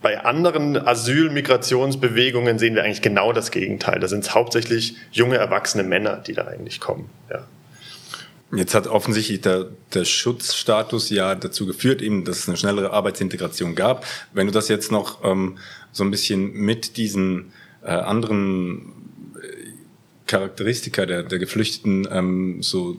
bei 0.00 0.24
anderen 0.24 0.76
Asyl-Migrationsbewegungen 0.76 2.58
sehen 2.58 2.74
wir 2.74 2.84
eigentlich 2.84 3.02
genau 3.02 3.32
das 3.32 3.50
Gegenteil. 3.50 3.98
Da 4.00 4.08
sind 4.08 4.24
es 4.24 4.34
hauptsächlich 4.34 4.96
junge, 5.10 5.36
erwachsene 5.36 5.82
Männer, 5.82 6.16
die 6.16 6.34
da 6.34 6.46
eigentlich 6.46 6.80
kommen. 6.80 7.10
Ja. 7.30 7.44
Jetzt 8.50 8.74
hat 8.74 8.86
offensichtlich 8.86 9.42
der, 9.42 9.68
der 9.92 10.06
Schutzstatus 10.06 11.10
ja 11.10 11.34
dazu 11.34 11.66
geführt, 11.66 12.00
eben, 12.00 12.24
dass 12.24 12.38
es 12.38 12.48
eine 12.48 12.56
schnellere 12.56 12.92
Arbeitsintegration 12.92 13.74
gab. 13.74 14.06
Wenn 14.32 14.46
du 14.46 14.52
das 14.52 14.68
jetzt 14.68 14.90
noch 14.90 15.22
ähm, 15.22 15.58
so 15.92 16.02
ein 16.02 16.10
bisschen 16.10 16.52
mit 16.54 16.96
diesen 16.96 17.52
äh, 17.82 17.90
anderen 17.90 18.92
äh, 19.36 19.48
Charakteristika 20.26 21.04
der, 21.04 21.24
der 21.24 21.38
Geflüchteten 21.38 22.08
ähm, 22.10 22.62
so 22.62 22.98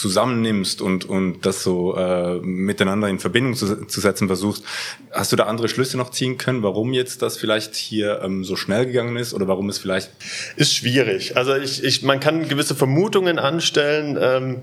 zusammennimmst 0.00 0.80
und, 0.80 1.04
und 1.04 1.44
das 1.44 1.62
so 1.62 1.94
äh, 1.94 2.38
miteinander 2.40 3.08
in 3.08 3.18
Verbindung 3.18 3.54
zu, 3.54 3.86
zu 3.86 4.00
setzen 4.00 4.28
versuchst, 4.28 4.64
hast 5.12 5.30
du 5.30 5.36
da 5.36 5.44
andere 5.44 5.68
Schlüsse 5.68 5.98
noch 5.98 6.10
ziehen 6.10 6.38
können, 6.38 6.62
warum 6.62 6.92
jetzt 6.94 7.20
das 7.20 7.36
vielleicht 7.36 7.74
hier 7.74 8.22
ähm, 8.22 8.42
so 8.42 8.56
schnell 8.56 8.86
gegangen 8.86 9.16
ist 9.16 9.34
oder 9.34 9.46
warum 9.46 9.68
es 9.68 9.78
vielleicht... 9.78 10.10
Ist 10.56 10.74
schwierig. 10.74 11.36
Also 11.36 11.54
ich, 11.54 11.84
ich, 11.84 12.02
man 12.02 12.18
kann 12.18 12.48
gewisse 12.48 12.74
Vermutungen 12.74 13.38
anstellen. 13.38 14.18
Ähm, 14.20 14.56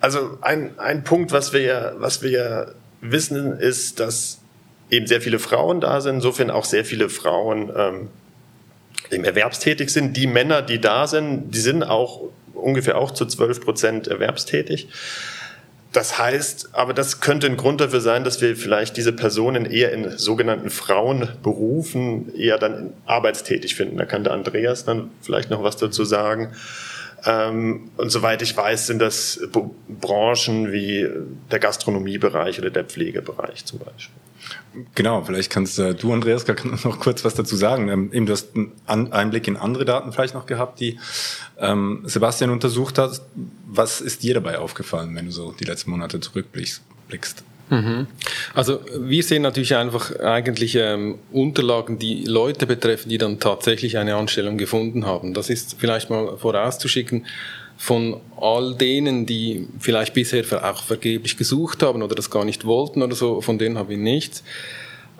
also 0.00 0.36
ein, 0.40 0.78
ein 0.78 1.04
Punkt, 1.04 1.30
was 1.30 1.52
wir, 1.52 1.94
was 1.98 2.22
wir 2.22 2.74
wissen, 3.00 3.52
ist, 3.52 4.00
dass 4.00 4.40
eben 4.90 5.06
sehr 5.06 5.20
viele 5.20 5.38
Frauen 5.38 5.80
da 5.80 6.00
sind, 6.00 6.16
insofern 6.16 6.50
auch 6.50 6.64
sehr 6.64 6.84
viele 6.84 7.08
Frauen 7.08 7.70
ähm, 7.76 8.08
eben 9.12 9.24
erwerbstätig 9.24 9.90
sind. 9.90 10.16
Die 10.16 10.26
Männer, 10.26 10.60
die 10.60 10.80
da 10.80 11.06
sind, 11.06 11.54
die 11.54 11.60
sind 11.60 11.84
auch 11.84 12.30
ungefähr 12.64 12.98
auch 12.98 13.12
zu 13.12 13.26
12 13.26 13.60
Prozent 13.60 14.08
erwerbstätig. 14.08 14.88
Das 15.92 16.18
heißt, 16.18 16.70
aber 16.72 16.92
das 16.92 17.20
könnte 17.20 17.46
ein 17.46 17.56
Grund 17.56 17.80
dafür 17.80 18.00
sein, 18.00 18.24
dass 18.24 18.40
wir 18.40 18.56
vielleicht 18.56 18.96
diese 18.96 19.12
Personen 19.12 19.64
eher 19.64 19.92
in 19.92 20.18
sogenannten 20.18 20.68
Frauenberufen 20.70 22.34
eher 22.34 22.58
dann 22.58 22.92
arbeitstätig 23.06 23.76
finden. 23.76 23.96
Da 23.96 24.04
kann 24.04 24.24
der 24.24 24.32
Andreas 24.32 24.84
dann 24.84 25.10
vielleicht 25.22 25.50
noch 25.50 25.62
was 25.62 25.76
dazu 25.76 26.04
sagen. 26.04 26.50
Ähm, 27.26 27.90
und 27.96 28.10
soweit 28.10 28.42
ich 28.42 28.56
weiß, 28.56 28.86
sind 28.86 28.98
das 28.98 29.40
Branchen 29.88 30.72
wie 30.72 31.08
der 31.50 31.58
Gastronomiebereich 31.58 32.58
oder 32.58 32.70
der 32.70 32.84
Pflegebereich 32.84 33.64
zum 33.64 33.78
Beispiel. 33.78 34.20
Genau, 34.94 35.22
vielleicht 35.22 35.50
kannst 35.50 35.78
äh, 35.78 35.94
du, 35.94 36.12
Andreas, 36.12 36.44
noch 36.84 37.00
kurz 37.00 37.24
was 37.24 37.34
dazu 37.34 37.56
sagen. 37.56 37.88
Ähm, 37.88 38.12
eben, 38.12 38.26
du 38.26 38.32
hast 38.32 38.50
einen 38.86 39.12
Einblick 39.12 39.48
in 39.48 39.56
andere 39.56 39.84
Daten 39.84 40.12
vielleicht 40.12 40.34
noch 40.34 40.46
gehabt, 40.46 40.80
die 40.80 40.98
ähm, 41.58 42.02
Sebastian 42.04 42.50
untersucht 42.50 42.98
hat. 42.98 43.22
Was 43.66 44.00
ist 44.00 44.22
dir 44.22 44.34
dabei 44.34 44.58
aufgefallen, 44.58 45.14
wenn 45.14 45.26
du 45.26 45.32
so 45.32 45.52
die 45.52 45.64
letzten 45.64 45.90
Monate 45.90 46.20
zurückblickst? 46.20 46.82
Also 48.54 48.80
wir 48.98 49.22
sehen 49.22 49.42
natürlich 49.42 49.74
einfach 49.74 50.14
eigentlich 50.20 50.76
ähm, 50.76 51.18
Unterlagen, 51.32 51.98
die 51.98 52.24
Leute 52.24 52.66
betreffen, 52.66 53.08
die 53.08 53.18
dann 53.18 53.40
tatsächlich 53.40 53.96
eine 53.98 54.16
Anstellung 54.16 54.58
gefunden 54.58 55.06
haben. 55.06 55.34
Das 55.34 55.50
ist 55.50 55.76
vielleicht 55.78 56.10
mal 56.10 56.36
vorauszuschicken 56.36 57.26
von 57.76 58.20
all 58.40 58.74
denen, 58.74 59.26
die 59.26 59.66
vielleicht 59.80 60.14
bisher 60.14 60.44
auch 60.64 60.82
vergeblich 60.82 61.36
gesucht 61.36 61.82
haben 61.82 62.02
oder 62.02 62.14
das 62.14 62.30
gar 62.30 62.44
nicht 62.44 62.64
wollten 62.64 63.02
oder 63.02 63.16
so, 63.16 63.40
von 63.40 63.58
denen 63.58 63.78
haben 63.78 63.88
wir 63.88 63.96
nichts. 63.96 64.44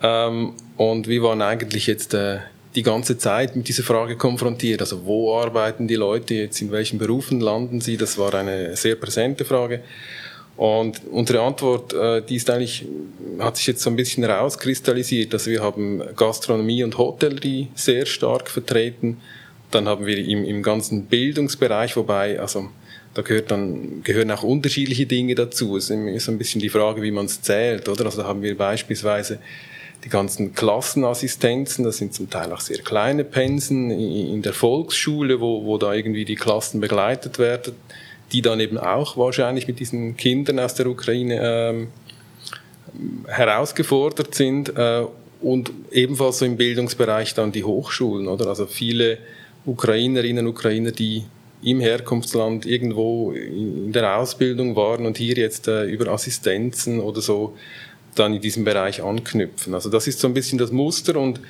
Ähm, 0.02 0.52
und 0.76 1.08
wir 1.08 1.22
waren 1.22 1.42
eigentlich 1.42 1.86
jetzt 1.86 2.14
äh, 2.14 2.38
die 2.74 2.82
ganze 2.82 3.18
Zeit 3.18 3.56
mit 3.56 3.68
dieser 3.68 3.82
Frage 3.82 4.16
konfrontiert. 4.16 4.80
Also 4.80 5.04
wo 5.04 5.36
arbeiten 5.36 5.88
die 5.88 5.94
Leute 5.94 6.34
jetzt, 6.34 6.60
in 6.60 6.70
welchen 6.70 6.98
Berufen 6.98 7.40
landen 7.40 7.80
sie? 7.80 7.96
Das 7.96 8.18
war 8.18 8.34
eine 8.34 8.76
sehr 8.76 8.96
präsente 8.96 9.44
Frage. 9.44 9.82
Und 10.56 11.00
unsere 11.10 11.42
Antwort, 11.42 11.92
äh, 11.92 12.22
die 12.22 12.36
ist 12.36 12.48
eigentlich, 12.48 12.86
hat 13.40 13.56
sich 13.56 13.66
jetzt 13.66 13.82
so 13.82 13.90
ein 13.90 13.96
bisschen 13.96 14.24
rauskristallisiert. 14.24 15.32
Also 15.32 15.50
wir 15.50 15.62
haben 15.62 16.02
Gastronomie 16.16 16.84
und 16.84 16.96
Hotellerie 16.96 17.68
sehr 17.74 18.06
stark 18.06 18.48
vertreten. 18.48 19.20
Dann 19.70 19.88
haben 19.88 20.06
wir 20.06 20.16
im, 20.18 20.44
im 20.44 20.62
ganzen 20.62 21.06
Bildungsbereich, 21.06 21.96
wobei, 21.96 22.38
also 22.38 22.68
da 23.14 23.22
gehört 23.22 23.50
dann, 23.50 24.02
gehören 24.04 24.30
auch 24.30 24.44
unterschiedliche 24.44 25.06
Dinge 25.06 25.34
dazu. 25.34 25.76
Es 25.76 25.90
ist 25.90 26.28
ein 26.28 26.38
bisschen 26.38 26.60
die 26.60 26.68
Frage, 26.68 27.02
wie 27.02 27.10
man 27.10 27.26
es 27.26 27.42
zählt, 27.42 27.88
oder? 27.88 28.04
Also 28.06 28.22
da 28.22 28.28
haben 28.28 28.42
wir 28.42 28.56
beispielsweise 28.56 29.40
die 30.04 30.08
ganzen 30.08 30.54
Klassenassistenzen, 30.54 31.84
das 31.84 31.96
sind 31.96 32.12
zum 32.12 32.28
Teil 32.28 32.52
auch 32.52 32.60
sehr 32.60 32.78
kleine 32.78 33.24
Pensen 33.24 33.90
in 33.90 34.42
der 34.42 34.52
Volksschule, 34.52 35.40
wo, 35.40 35.64
wo 35.64 35.78
da 35.78 35.94
irgendwie 35.94 36.24
die 36.24 36.34
Klassen 36.34 36.80
begleitet 36.80 37.38
werden, 37.38 37.74
die 38.32 38.42
dann 38.42 38.60
eben 38.60 38.78
auch 38.78 39.16
wahrscheinlich 39.16 39.66
mit 39.66 39.80
diesen 39.80 40.16
Kindern 40.16 40.58
aus 40.58 40.74
der 40.74 40.86
Ukraine 40.86 41.40
ähm, 41.42 41.88
herausgefordert 43.26 44.34
sind 44.34 44.76
äh, 44.76 45.04
und 45.40 45.70
ebenfalls 45.90 46.38
so 46.38 46.44
im 46.44 46.56
Bildungsbereich 46.56 47.34
dann 47.34 47.52
die 47.52 47.64
Hochschulen, 47.64 48.28
oder? 48.28 48.46
Also 48.46 48.66
viele 48.66 49.18
Ukrainerinnen 49.66 50.46
und 50.46 50.52
Ukrainer, 50.52 50.90
die 50.90 51.24
im 51.62 51.80
Herkunftsland 51.80 52.66
irgendwo 52.66 53.32
in 53.32 53.92
der 53.92 54.18
Ausbildung 54.18 54.76
waren 54.76 55.06
und 55.06 55.16
hier 55.16 55.36
jetzt 55.36 55.66
äh, 55.66 55.84
über 55.84 56.08
Assistenzen 56.08 57.00
oder 57.00 57.22
so 57.22 57.56
dann 58.14 58.34
in 58.34 58.40
diesem 58.40 58.64
Bereich 58.64 59.02
anknüpfen. 59.02 59.74
Also 59.74 59.90
das 59.90 60.06
ist 60.06 60.20
so 60.20 60.28
ein 60.28 60.34
bisschen 60.34 60.58
das 60.58 60.72
Muster 60.72 61.16
und 61.16 61.40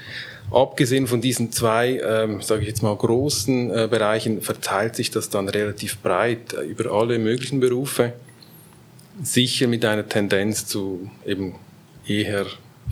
abgesehen 0.50 1.06
von 1.06 1.20
diesen 1.20 1.52
zwei, 1.52 2.00
ähm, 2.04 2.40
sage 2.40 2.62
ich 2.62 2.68
jetzt 2.68 2.82
mal, 2.82 2.94
großen 2.94 3.70
äh, 3.70 3.88
Bereichen 3.90 4.42
verteilt 4.42 4.96
sich 4.96 5.10
das 5.10 5.30
dann 5.30 5.48
relativ 5.48 5.98
breit 5.98 6.52
äh, 6.52 6.62
über 6.62 6.92
alle 6.92 7.18
möglichen 7.18 7.60
Berufe, 7.60 8.12
sicher 9.22 9.66
mit 9.66 9.84
einer 9.84 10.08
Tendenz 10.08 10.66
zu 10.66 11.10
eben 11.24 11.54
eher 12.06 12.46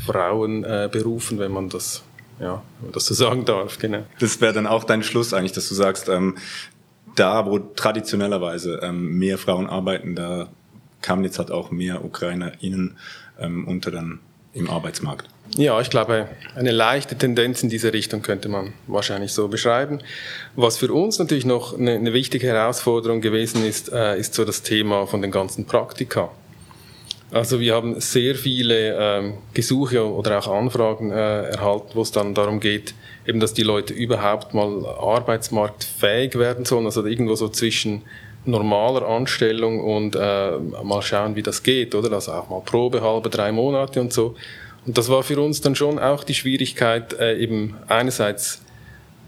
Frauenberufen, 0.07 1.39
äh, 1.39 1.41
wenn 1.41 1.53
man 1.53 1.69
das 1.69 2.03
ja, 2.41 2.63
wenn 2.81 2.89
man 2.89 2.93
das 2.93 3.07
so 3.07 3.15
sagen 3.15 3.45
darf, 3.45 3.79
genau. 3.79 4.05
Das 4.19 4.41
wäre 4.41 4.53
dann 4.53 4.67
auch 4.67 4.85
dein 4.85 5.03
Schluss 5.03 5.33
eigentlich, 5.33 5.53
dass 5.53 5.69
du 5.69 5.75
sagst, 5.75 6.09
ähm, 6.09 6.39
da, 7.15 7.47
wo 7.47 7.59
traditionellerweise 7.59 8.81
ähm, 8.83 9.19
mehr 9.19 9.39
Frauen 9.39 9.67
arbeiten, 9.67 10.17
da 10.17 10.49
kamen 11.03 11.25
jetzt 11.25 11.39
halt 11.39 11.51
auch 11.51 11.71
mehr 11.71 12.05
UkrainerInnen 12.05 12.97
ähm, 13.43 13.67
unter 13.67 13.91
dann 13.91 14.21
im 14.55 14.71
Arbeitsmarkt. 14.71 15.29
Ja, 15.57 15.81
ich 15.81 15.91
glaube, 15.91 16.29
eine 16.55 16.71
leichte 16.71 17.17
Tendenz 17.17 17.63
in 17.63 17.69
diese 17.69 17.93
Richtung 17.93 18.23
könnte 18.23 18.49
man 18.49 18.73
wahrscheinlich 18.87 19.33
so 19.33 19.49
beschreiben. 19.49 20.01
Was 20.57 20.79
für 20.79 20.93
uns 20.93 21.19
natürlich 21.19 21.45
noch 21.45 21.79
eine, 21.79 21.93
eine 21.93 22.13
wichtige 22.13 22.47
Herausforderung 22.47 23.21
gewesen 23.21 23.65
ist, 23.65 23.93
äh, 23.93 24.19
ist 24.19 24.35
so 24.35 24.45
das 24.45 24.63
Thema 24.63 25.07
von 25.07 25.21
den 25.21 25.31
ganzen 25.31 25.67
Praktika. 25.67 26.31
Also 27.31 27.61
wir 27.61 27.75
haben 27.75 27.99
sehr 28.01 28.35
viele 28.35 28.95
ähm, 28.99 29.35
Gesuche 29.55 30.07
oder 30.07 30.39
auch 30.39 30.49
Anfragen 30.49 31.11
äh, 31.11 31.45
erhalten, 31.49 31.91
wo 31.95 32.03
es 32.03 32.13
dann 32.13 32.35
darum 32.35 32.61
geht, 32.61 32.95
eben, 33.27 33.41
dass 33.41 33.55
die 33.55 33.63
Leute 33.63 33.95
überhaupt 33.95 34.53
mal 34.53 34.85
arbeitsmarktfähig 34.87 36.35
werden 36.39 36.67
sollen, 36.67 36.85
also 36.85 37.05
irgendwo 37.07 37.35
so 37.35 37.49
zwischen 37.49 38.03
normaler 38.45 39.07
Anstellung 39.07 39.81
und 39.81 40.17
äh, 40.17 40.59
mal 40.83 41.03
schauen, 41.03 41.37
wie 41.37 41.43
das 41.43 41.63
geht, 41.63 41.95
oder? 41.95 42.13
Also 42.13 42.33
auch 42.33 42.51
mal 42.51 42.61
Probe 42.61 43.01
halbe 43.01 43.31
drei 43.31 43.53
Monate 43.53 44.01
und 44.01 44.13
so. 44.13 44.35
Und 44.85 44.99
das 44.99 45.09
war 45.09 45.23
für 45.23 45.41
uns 45.41 45.61
dann 45.61 45.77
schon 45.77 45.99
auch 45.99 46.25
die 46.25 46.35
Schwierigkeit, 46.35 47.13
äh, 47.15 47.39
eben 47.39 47.77
einerseits 47.87 48.63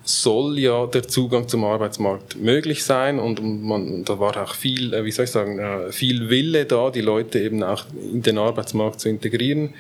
soll 0.02 0.58
ja 0.58 0.86
der 0.86 1.08
Zugang 1.08 1.48
zum 1.48 1.64
Arbeitsmarkt 1.64 2.36
möglich 2.36 2.84
sein 2.84 3.18
und 3.18 3.42
man, 3.42 4.04
da 4.04 4.18
war 4.18 4.36
auch 4.36 4.54
viel, 4.54 4.92
äh, 4.92 5.04
wie 5.04 5.10
soll 5.10 5.24
ich 5.24 5.30
sagen, 5.30 5.58
äh, 5.58 5.92
viel 5.92 6.28
Wille 6.28 6.66
da, 6.66 6.90
die 6.90 7.00
Leute 7.00 7.40
eben 7.40 7.62
auch 7.62 7.84
in 8.12 8.22
den 8.22 8.36
Arbeitsmarkt 8.36 9.00
zu 9.00 9.08
integrieren. 9.08 9.72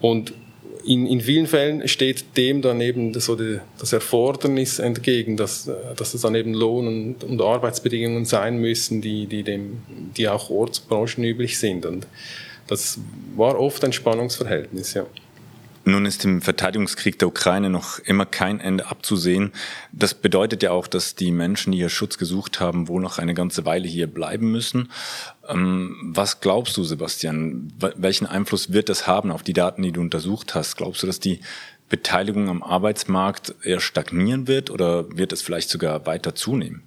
Und 0.00 0.32
in, 0.86 1.06
in 1.06 1.20
vielen 1.20 1.46
Fällen 1.46 1.88
steht 1.88 2.36
dem 2.36 2.62
dann 2.62 2.80
eben 2.80 3.18
so 3.18 3.36
die, 3.36 3.58
das 3.78 3.92
Erfordernis 3.92 4.78
entgegen, 4.78 5.36
dass, 5.36 5.70
dass 5.96 6.14
es 6.14 6.22
dann 6.22 6.34
eben 6.34 6.54
Lohn- 6.54 6.86
und, 6.86 7.24
und 7.24 7.40
Arbeitsbedingungen 7.40 8.24
sein 8.24 8.58
müssen, 8.58 9.00
die, 9.00 9.26
die, 9.26 9.42
dem, 9.42 9.82
die 10.16 10.28
auch 10.28 10.50
ortsbranchenüblich 10.50 11.58
sind. 11.58 11.86
Und 11.86 12.06
das 12.66 12.98
war 13.36 13.58
oft 13.58 13.84
ein 13.84 13.92
Spannungsverhältnis, 13.92 14.94
ja. 14.94 15.06
Nun 15.86 16.06
ist 16.06 16.24
im 16.24 16.40
Verteidigungskrieg 16.40 17.18
der 17.18 17.28
Ukraine 17.28 17.68
noch 17.68 17.98
immer 17.98 18.24
kein 18.24 18.58
Ende 18.58 18.86
abzusehen. 18.86 19.52
Das 19.92 20.14
bedeutet 20.14 20.62
ja 20.62 20.70
auch, 20.70 20.86
dass 20.86 21.14
die 21.14 21.30
Menschen, 21.30 21.72
die 21.72 21.78
hier 21.78 21.90
Schutz 21.90 22.16
gesucht 22.16 22.58
haben, 22.58 22.88
wohl 22.88 23.02
noch 23.02 23.18
eine 23.18 23.34
ganze 23.34 23.66
Weile 23.66 23.86
hier 23.86 24.06
bleiben 24.06 24.50
müssen. 24.50 24.90
Ähm, 25.46 25.96
was 26.14 26.40
glaubst 26.40 26.76
du, 26.78 26.84
Sebastian? 26.84 27.72
Welchen 27.96 28.26
Einfluss 28.26 28.72
wird 28.72 28.88
das 28.88 29.06
haben 29.06 29.30
auf 29.30 29.42
die 29.42 29.52
Daten, 29.52 29.82
die 29.82 29.92
du 29.92 30.00
untersucht 30.00 30.54
hast? 30.54 30.76
Glaubst 30.76 31.02
du, 31.02 31.06
dass 31.06 31.20
die 31.20 31.40
Beteiligung 31.90 32.48
am 32.48 32.62
Arbeitsmarkt 32.62 33.54
eher 33.62 33.80
stagnieren 33.80 34.48
wird 34.48 34.70
oder 34.70 35.14
wird 35.16 35.32
es 35.32 35.42
vielleicht 35.42 35.68
sogar 35.68 36.06
weiter 36.06 36.34
zunehmen? 36.34 36.82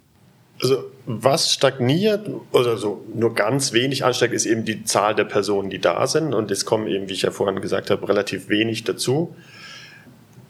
Also 0.60 0.84
was 1.06 1.52
stagniert 1.52 2.28
oder 2.52 2.76
so 2.76 3.04
nur 3.14 3.34
ganz 3.34 3.72
wenig 3.72 4.04
ansteigt, 4.04 4.34
ist 4.34 4.46
eben 4.46 4.64
die 4.64 4.84
Zahl 4.84 5.14
der 5.14 5.24
Personen, 5.24 5.70
die 5.70 5.78
da 5.78 6.06
sind. 6.06 6.34
Und 6.34 6.50
es 6.50 6.64
kommen 6.64 6.88
eben, 6.88 7.08
wie 7.08 7.14
ich 7.14 7.22
ja 7.22 7.30
vorhin 7.30 7.60
gesagt 7.60 7.90
habe, 7.90 8.08
relativ 8.08 8.48
wenig 8.48 8.84
dazu. 8.84 9.34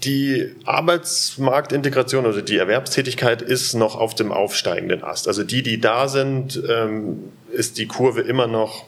Die 0.04 0.54
Arbeitsmarktintegration 0.64 2.24
oder 2.24 2.42
die 2.42 2.56
Erwerbstätigkeit 2.56 3.42
ist 3.42 3.74
noch 3.74 3.96
auf 3.96 4.14
dem 4.14 4.32
aufsteigenden 4.32 5.02
Ast. 5.02 5.26
Also 5.26 5.42
die, 5.42 5.62
die 5.62 5.80
da 5.80 6.08
sind, 6.08 6.62
ähm, 6.68 7.32
ist 7.52 7.78
die 7.78 7.86
Kurve 7.86 8.20
immer 8.20 8.46
noch 8.46 8.84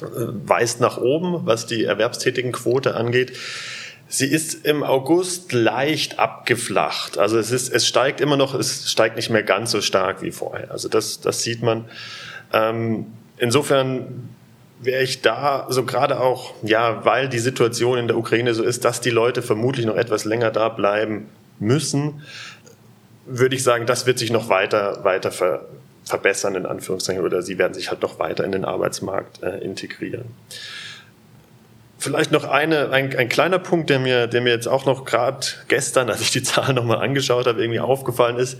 äh, 0.00 0.04
weist 0.06 0.80
nach 0.80 0.96
oben, 0.96 1.46
was 1.46 1.66
die 1.66 1.84
erwerbstätigen 1.84 2.52
Quote 2.52 2.94
angeht. 2.94 3.32
Sie 4.08 4.26
ist 4.26 4.66
im 4.66 4.82
August 4.82 5.52
leicht 5.52 6.18
abgeflacht. 6.18 7.18
Also 7.18 7.38
es 7.38 7.50
ist, 7.50 7.72
es 7.72 7.86
steigt 7.86 8.20
immer 8.20 8.36
noch, 8.36 8.54
es 8.54 8.90
steigt 8.90 9.16
nicht 9.16 9.30
mehr 9.30 9.42
ganz 9.42 9.70
so 9.70 9.80
stark 9.80 10.22
wie 10.22 10.30
vorher. 10.30 10.70
Also 10.70 10.88
das, 10.88 11.20
das 11.20 11.42
sieht 11.42 11.62
man. 11.62 11.86
Ähm, 12.52 13.06
insofern 13.38 14.28
wäre 14.80 15.02
ich 15.02 15.22
da 15.22 15.66
so 15.70 15.84
gerade 15.84 16.20
auch, 16.20 16.54
ja, 16.62 17.04
weil 17.04 17.28
die 17.28 17.38
Situation 17.38 17.98
in 17.98 18.06
der 18.08 18.16
Ukraine 18.16 18.54
so 18.54 18.62
ist, 18.62 18.84
dass 18.84 19.00
die 19.00 19.10
Leute 19.10 19.42
vermutlich 19.42 19.86
noch 19.86 19.96
etwas 19.96 20.24
länger 20.24 20.50
da 20.50 20.68
bleiben 20.68 21.28
müssen, 21.58 22.22
würde 23.26 23.56
ich 23.56 23.62
sagen, 23.62 23.86
das 23.86 24.06
wird 24.06 24.18
sich 24.18 24.30
noch 24.30 24.48
weiter, 24.48 25.02
weiter 25.02 25.32
ver, 25.32 25.64
verbessern, 26.04 26.56
in 26.56 26.66
Anführungszeichen, 26.66 27.24
oder 27.24 27.42
sie 27.42 27.58
werden 27.58 27.74
sich 27.74 27.90
halt 27.90 28.02
noch 28.02 28.18
weiter 28.18 28.44
in 28.44 28.52
den 28.52 28.64
Arbeitsmarkt 28.64 29.42
äh, 29.42 29.58
integrieren. 29.58 30.26
Vielleicht 32.04 32.32
noch 32.32 32.44
eine, 32.44 32.90
ein, 32.90 33.16
ein 33.16 33.30
kleiner 33.30 33.58
Punkt, 33.58 33.88
der 33.88 33.98
mir, 33.98 34.26
der 34.26 34.42
mir 34.42 34.50
jetzt 34.50 34.66
auch 34.66 34.84
noch 34.84 35.06
gerade 35.06 35.46
gestern, 35.68 36.10
als 36.10 36.20
ich 36.20 36.30
die 36.32 36.42
Zahlen 36.42 36.74
nochmal 36.74 36.98
angeschaut 36.98 37.46
habe, 37.46 37.62
irgendwie 37.62 37.80
aufgefallen 37.80 38.36
ist. 38.36 38.58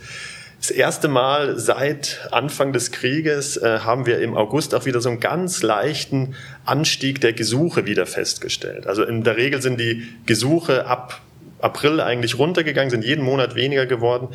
Das 0.59 0.71
erste 0.71 1.07
Mal 1.07 1.59
seit 1.59 2.27
Anfang 2.31 2.73
des 2.73 2.91
Krieges 2.91 3.55
äh, 3.57 3.81
haben 3.81 4.07
wir 4.07 4.17
im 4.17 4.35
August 4.35 4.73
auch 4.73 4.87
wieder 4.87 4.99
so 4.99 5.09
einen 5.09 5.19
ganz 5.19 5.61
leichten 5.61 6.33
Anstieg 6.65 7.21
der 7.21 7.33
Gesuche 7.33 7.85
wieder 7.85 8.07
festgestellt. 8.07 8.87
Also 8.87 9.03
in 9.03 9.23
der 9.23 9.37
Regel 9.37 9.61
sind 9.61 9.79
die 9.79 10.07
Gesuche 10.25 10.87
ab 10.87 11.21
April 11.61 12.01
eigentlich 12.01 12.39
runtergegangen, 12.39 12.89
sind 12.89 13.05
jeden 13.05 13.23
Monat 13.23 13.53
weniger 13.53 13.85
geworden. 13.85 14.29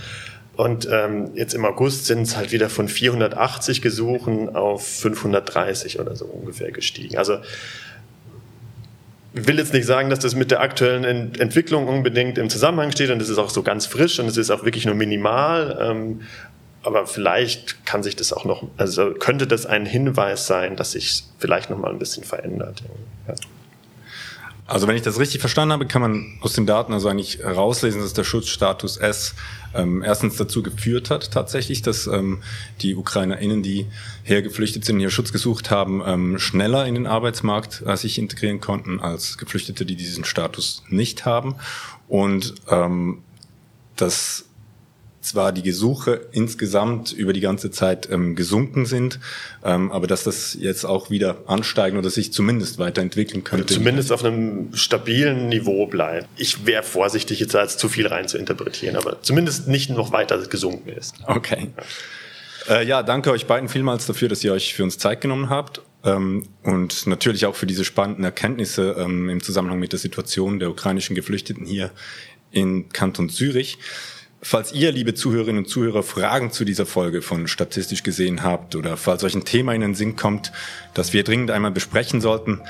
Und 0.54 0.88
ähm, 0.88 1.32
jetzt 1.34 1.54
im 1.54 1.64
August 1.64 2.06
sind 2.06 2.22
es 2.22 2.36
halt 2.36 2.52
wieder 2.52 2.70
von 2.70 2.86
480 2.86 3.82
Gesuchen 3.82 4.54
auf 4.54 4.86
530 4.86 5.98
oder 5.98 6.14
so 6.14 6.26
ungefähr 6.26 6.70
gestiegen. 6.70 7.18
Also 7.18 7.38
will 9.32 9.58
jetzt 9.58 9.72
nicht 9.72 9.86
sagen, 9.86 10.10
dass 10.10 10.18
das 10.18 10.34
mit 10.34 10.50
der 10.50 10.60
aktuellen 10.60 11.34
Entwicklung 11.34 11.86
unbedingt 11.86 12.38
im 12.38 12.50
Zusammenhang 12.50 12.90
steht 12.92 13.10
und 13.10 13.22
es 13.22 13.28
ist 13.28 13.38
auch 13.38 13.50
so 13.50 13.62
ganz 13.62 13.86
frisch 13.86 14.18
und 14.18 14.26
es 14.26 14.36
ist 14.36 14.50
auch 14.50 14.64
wirklich 14.64 14.86
nur 14.86 14.94
minimal. 14.94 15.78
Ähm, 15.80 16.22
aber 16.82 17.06
vielleicht 17.06 17.84
kann 17.84 18.02
sich 18.02 18.16
das 18.16 18.32
auch 18.32 18.44
noch, 18.44 18.66
also 18.76 19.12
könnte 19.12 19.46
das 19.46 19.66
ein 19.66 19.84
Hinweis 19.84 20.46
sein, 20.46 20.76
dass 20.76 20.92
sich 20.92 21.24
vielleicht 21.38 21.70
noch 21.70 21.78
mal 21.78 21.90
ein 21.90 21.98
bisschen 21.98 22.24
verändert. 22.24 22.82
Ja. 23.28 23.34
Also 24.70 24.86
wenn 24.86 24.94
ich 24.94 25.02
das 25.02 25.18
richtig 25.18 25.40
verstanden 25.40 25.72
habe, 25.72 25.84
kann 25.84 26.00
man 26.00 26.38
aus 26.42 26.52
den 26.52 26.64
Daten 26.64 26.92
also 26.92 27.08
eigentlich 27.08 27.44
rauslesen, 27.44 28.02
dass 28.02 28.12
der 28.12 28.22
Schutzstatus 28.22 28.98
S 28.98 29.34
ähm, 29.74 30.00
erstens 30.00 30.36
dazu 30.36 30.62
geführt 30.62 31.10
hat, 31.10 31.32
tatsächlich, 31.32 31.82
dass 31.82 32.06
ähm, 32.06 32.40
die 32.80 32.94
UkrainerInnen, 32.94 33.64
die 33.64 33.86
hergeflüchtet 34.22 34.84
sind, 34.84 35.00
hier 35.00 35.10
Schutz 35.10 35.32
gesucht 35.32 35.72
haben, 35.72 36.00
ähm, 36.06 36.38
schneller 36.38 36.86
in 36.86 36.94
den 36.94 37.08
Arbeitsmarkt 37.08 37.82
äh, 37.84 37.96
sich 37.96 38.16
integrieren 38.16 38.60
konnten 38.60 39.00
als 39.00 39.38
Geflüchtete, 39.38 39.84
die 39.84 39.96
diesen 39.96 40.22
Status 40.24 40.84
nicht 40.88 41.24
haben. 41.24 41.56
Und 42.06 42.54
ähm, 42.70 43.24
dass 43.96 44.44
zwar 45.20 45.52
die 45.52 45.62
Gesuche 45.62 46.28
insgesamt 46.32 47.12
über 47.12 47.32
die 47.32 47.40
ganze 47.40 47.70
Zeit 47.70 48.08
ähm, 48.10 48.34
gesunken 48.34 48.86
sind, 48.86 49.20
ähm, 49.64 49.92
aber 49.92 50.06
dass 50.06 50.24
das 50.24 50.56
jetzt 50.58 50.84
auch 50.84 51.10
wieder 51.10 51.38
ansteigen 51.46 51.98
oder 51.98 52.10
sich 52.10 52.32
zumindest 52.32 52.78
weiterentwickeln 52.78 53.44
könnte. 53.44 53.74
Zumindest 53.74 54.12
auf 54.12 54.24
einem 54.24 54.74
stabilen 54.74 55.48
Niveau 55.48 55.86
bleibt. 55.86 56.28
Ich 56.36 56.66
wäre 56.66 56.82
vorsichtig, 56.82 57.40
jetzt 57.40 57.54
als 57.54 57.76
zu 57.76 57.88
viel 57.88 58.06
rein 58.06 58.28
zu 58.28 58.38
interpretieren, 58.38 58.96
aber 58.96 59.22
zumindest 59.22 59.68
nicht 59.68 59.90
noch 59.90 60.12
weiter 60.12 60.38
gesunken 60.38 60.90
ist. 60.90 61.16
Okay. 61.26 61.68
Äh, 62.68 62.86
ja, 62.86 63.02
danke 63.02 63.30
euch 63.30 63.46
beiden 63.46 63.68
vielmals 63.68 64.06
dafür, 64.06 64.28
dass 64.28 64.42
ihr 64.44 64.52
euch 64.52 64.74
für 64.74 64.84
uns 64.84 64.98
Zeit 64.98 65.20
genommen 65.20 65.50
habt. 65.50 65.82
Ähm, 66.04 66.44
und 66.62 67.06
natürlich 67.06 67.46
auch 67.46 67.54
für 67.54 67.66
diese 67.66 67.84
spannenden 67.84 68.24
Erkenntnisse 68.24 68.96
ähm, 68.98 69.28
im 69.28 69.42
Zusammenhang 69.42 69.78
mit 69.78 69.92
der 69.92 69.98
Situation 69.98 70.58
der 70.58 70.70
ukrainischen 70.70 71.14
Geflüchteten 71.14 71.66
hier 71.66 71.90
in 72.50 72.88
Kanton 72.88 73.28
Zürich. 73.28 73.78
Falls 74.42 74.72
ihr, 74.72 74.90
liebe 74.90 75.14
Zuhörerinnen 75.14 75.64
und 75.64 75.68
Zuhörer, 75.68 76.02
Fragen 76.02 76.50
zu 76.50 76.64
dieser 76.64 76.86
Folge 76.86 77.20
von 77.20 77.46
Statistisch 77.46 78.02
gesehen 78.02 78.42
habt 78.42 78.74
oder 78.74 78.96
falls 78.96 79.22
euch 79.22 79.34
ein 79.34 79.44
Thema 79.44 79.74
in 79.74 79.82
den 79.82 79.94
Sinn 79.94 80.16
kommt, 80.16 80.50
das 80.94 81.12
wir 81.12 81.24
dringend 81.24 81.50
einmal 81.50 81.72
besprechen 81.72 82.22
sollten, 82.22 82.62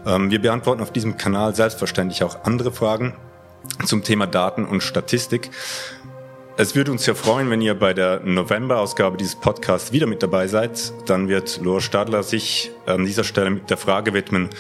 Ähm, 0.07 0.31
wir 0.31 0.41
beantworten 0.41 0.83
auf 0.83 0.93
diesem 0.93 1.19
Kanal 1.19 1.55
selbstverständlich 1.55 2.25
auch 2.25 2.45
andere 2.45 2.73
Fragen 2.73 3.13
zum 3.85 4.03
Thema 4.03 4.27
Daten 4.27 4.65
und 4.65 4.83
Statistik. 4.83 5.51
Es 6.57 6.77
würde 6.77 6.93
uns 6.93 7.05
ja 7.05 7.15
freuen, 7.15 7.51
wenn 7.51 7.61
ihr 7.61 7.75
bei 7.75 7.95
der 7.95 8.21
November-Ausgabe 8.21 9.17
dieses 9.17 9.35
Podcasts 9.35 9.91
wieder 9.91 10.07
mit 10.07 10.23
dabei 10.23 10.47
seid. 10.47 10.93
Dann 11.07 11.29
wird 11.29 11.61
Laura 11.61 11.81
Stadler 11.81 12.23
sich 12.23 12.71
an 12.87 13.05
dieser 13.05 13.25
Stelle 13.25 13.51
mit 13.51 13.71
der 13.71 13.77
Frage 13.77 14.15
widmen, 14.15 14.51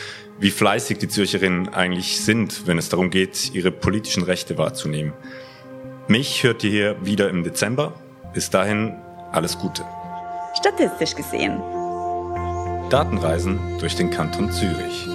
wie 0.40 0.50
fleißig 0.50 0.98
die 0.98 1.06
Zürcherinnen 1.06 1.68
eigentlich 1.68 2.20
sind, 2.20 2.66
wenn 2.66 2.78
es 2.78 2.88
darum 2.88 3.10
geht, 3.10 3.54
ihre 3.54 3.70
politischen 3.70 4.24
Rechte 4.24 4.58
wahrzunehmen. 4.58 5.12
Mich 6.08 6.42
hört 6.42 6.64
ihr 6.64 6.70
hier 6.70 6.96
wieder 7.06 7.30
im 7.30 7.44
Dezember. 7.44 7.92
Bis 8.32 8.50
dahin 8.50 8.96
alles 9.30 9.56
Gute. 9.56 9.84
Statistisch 10.58 11.14
gesehen. 11.14 11.60
Datenreisen 12.90 13.78
durch 13.78 13.94
den 13.94 14.10
Kanton 14.10 14.50
Zürich. 14.50 15.13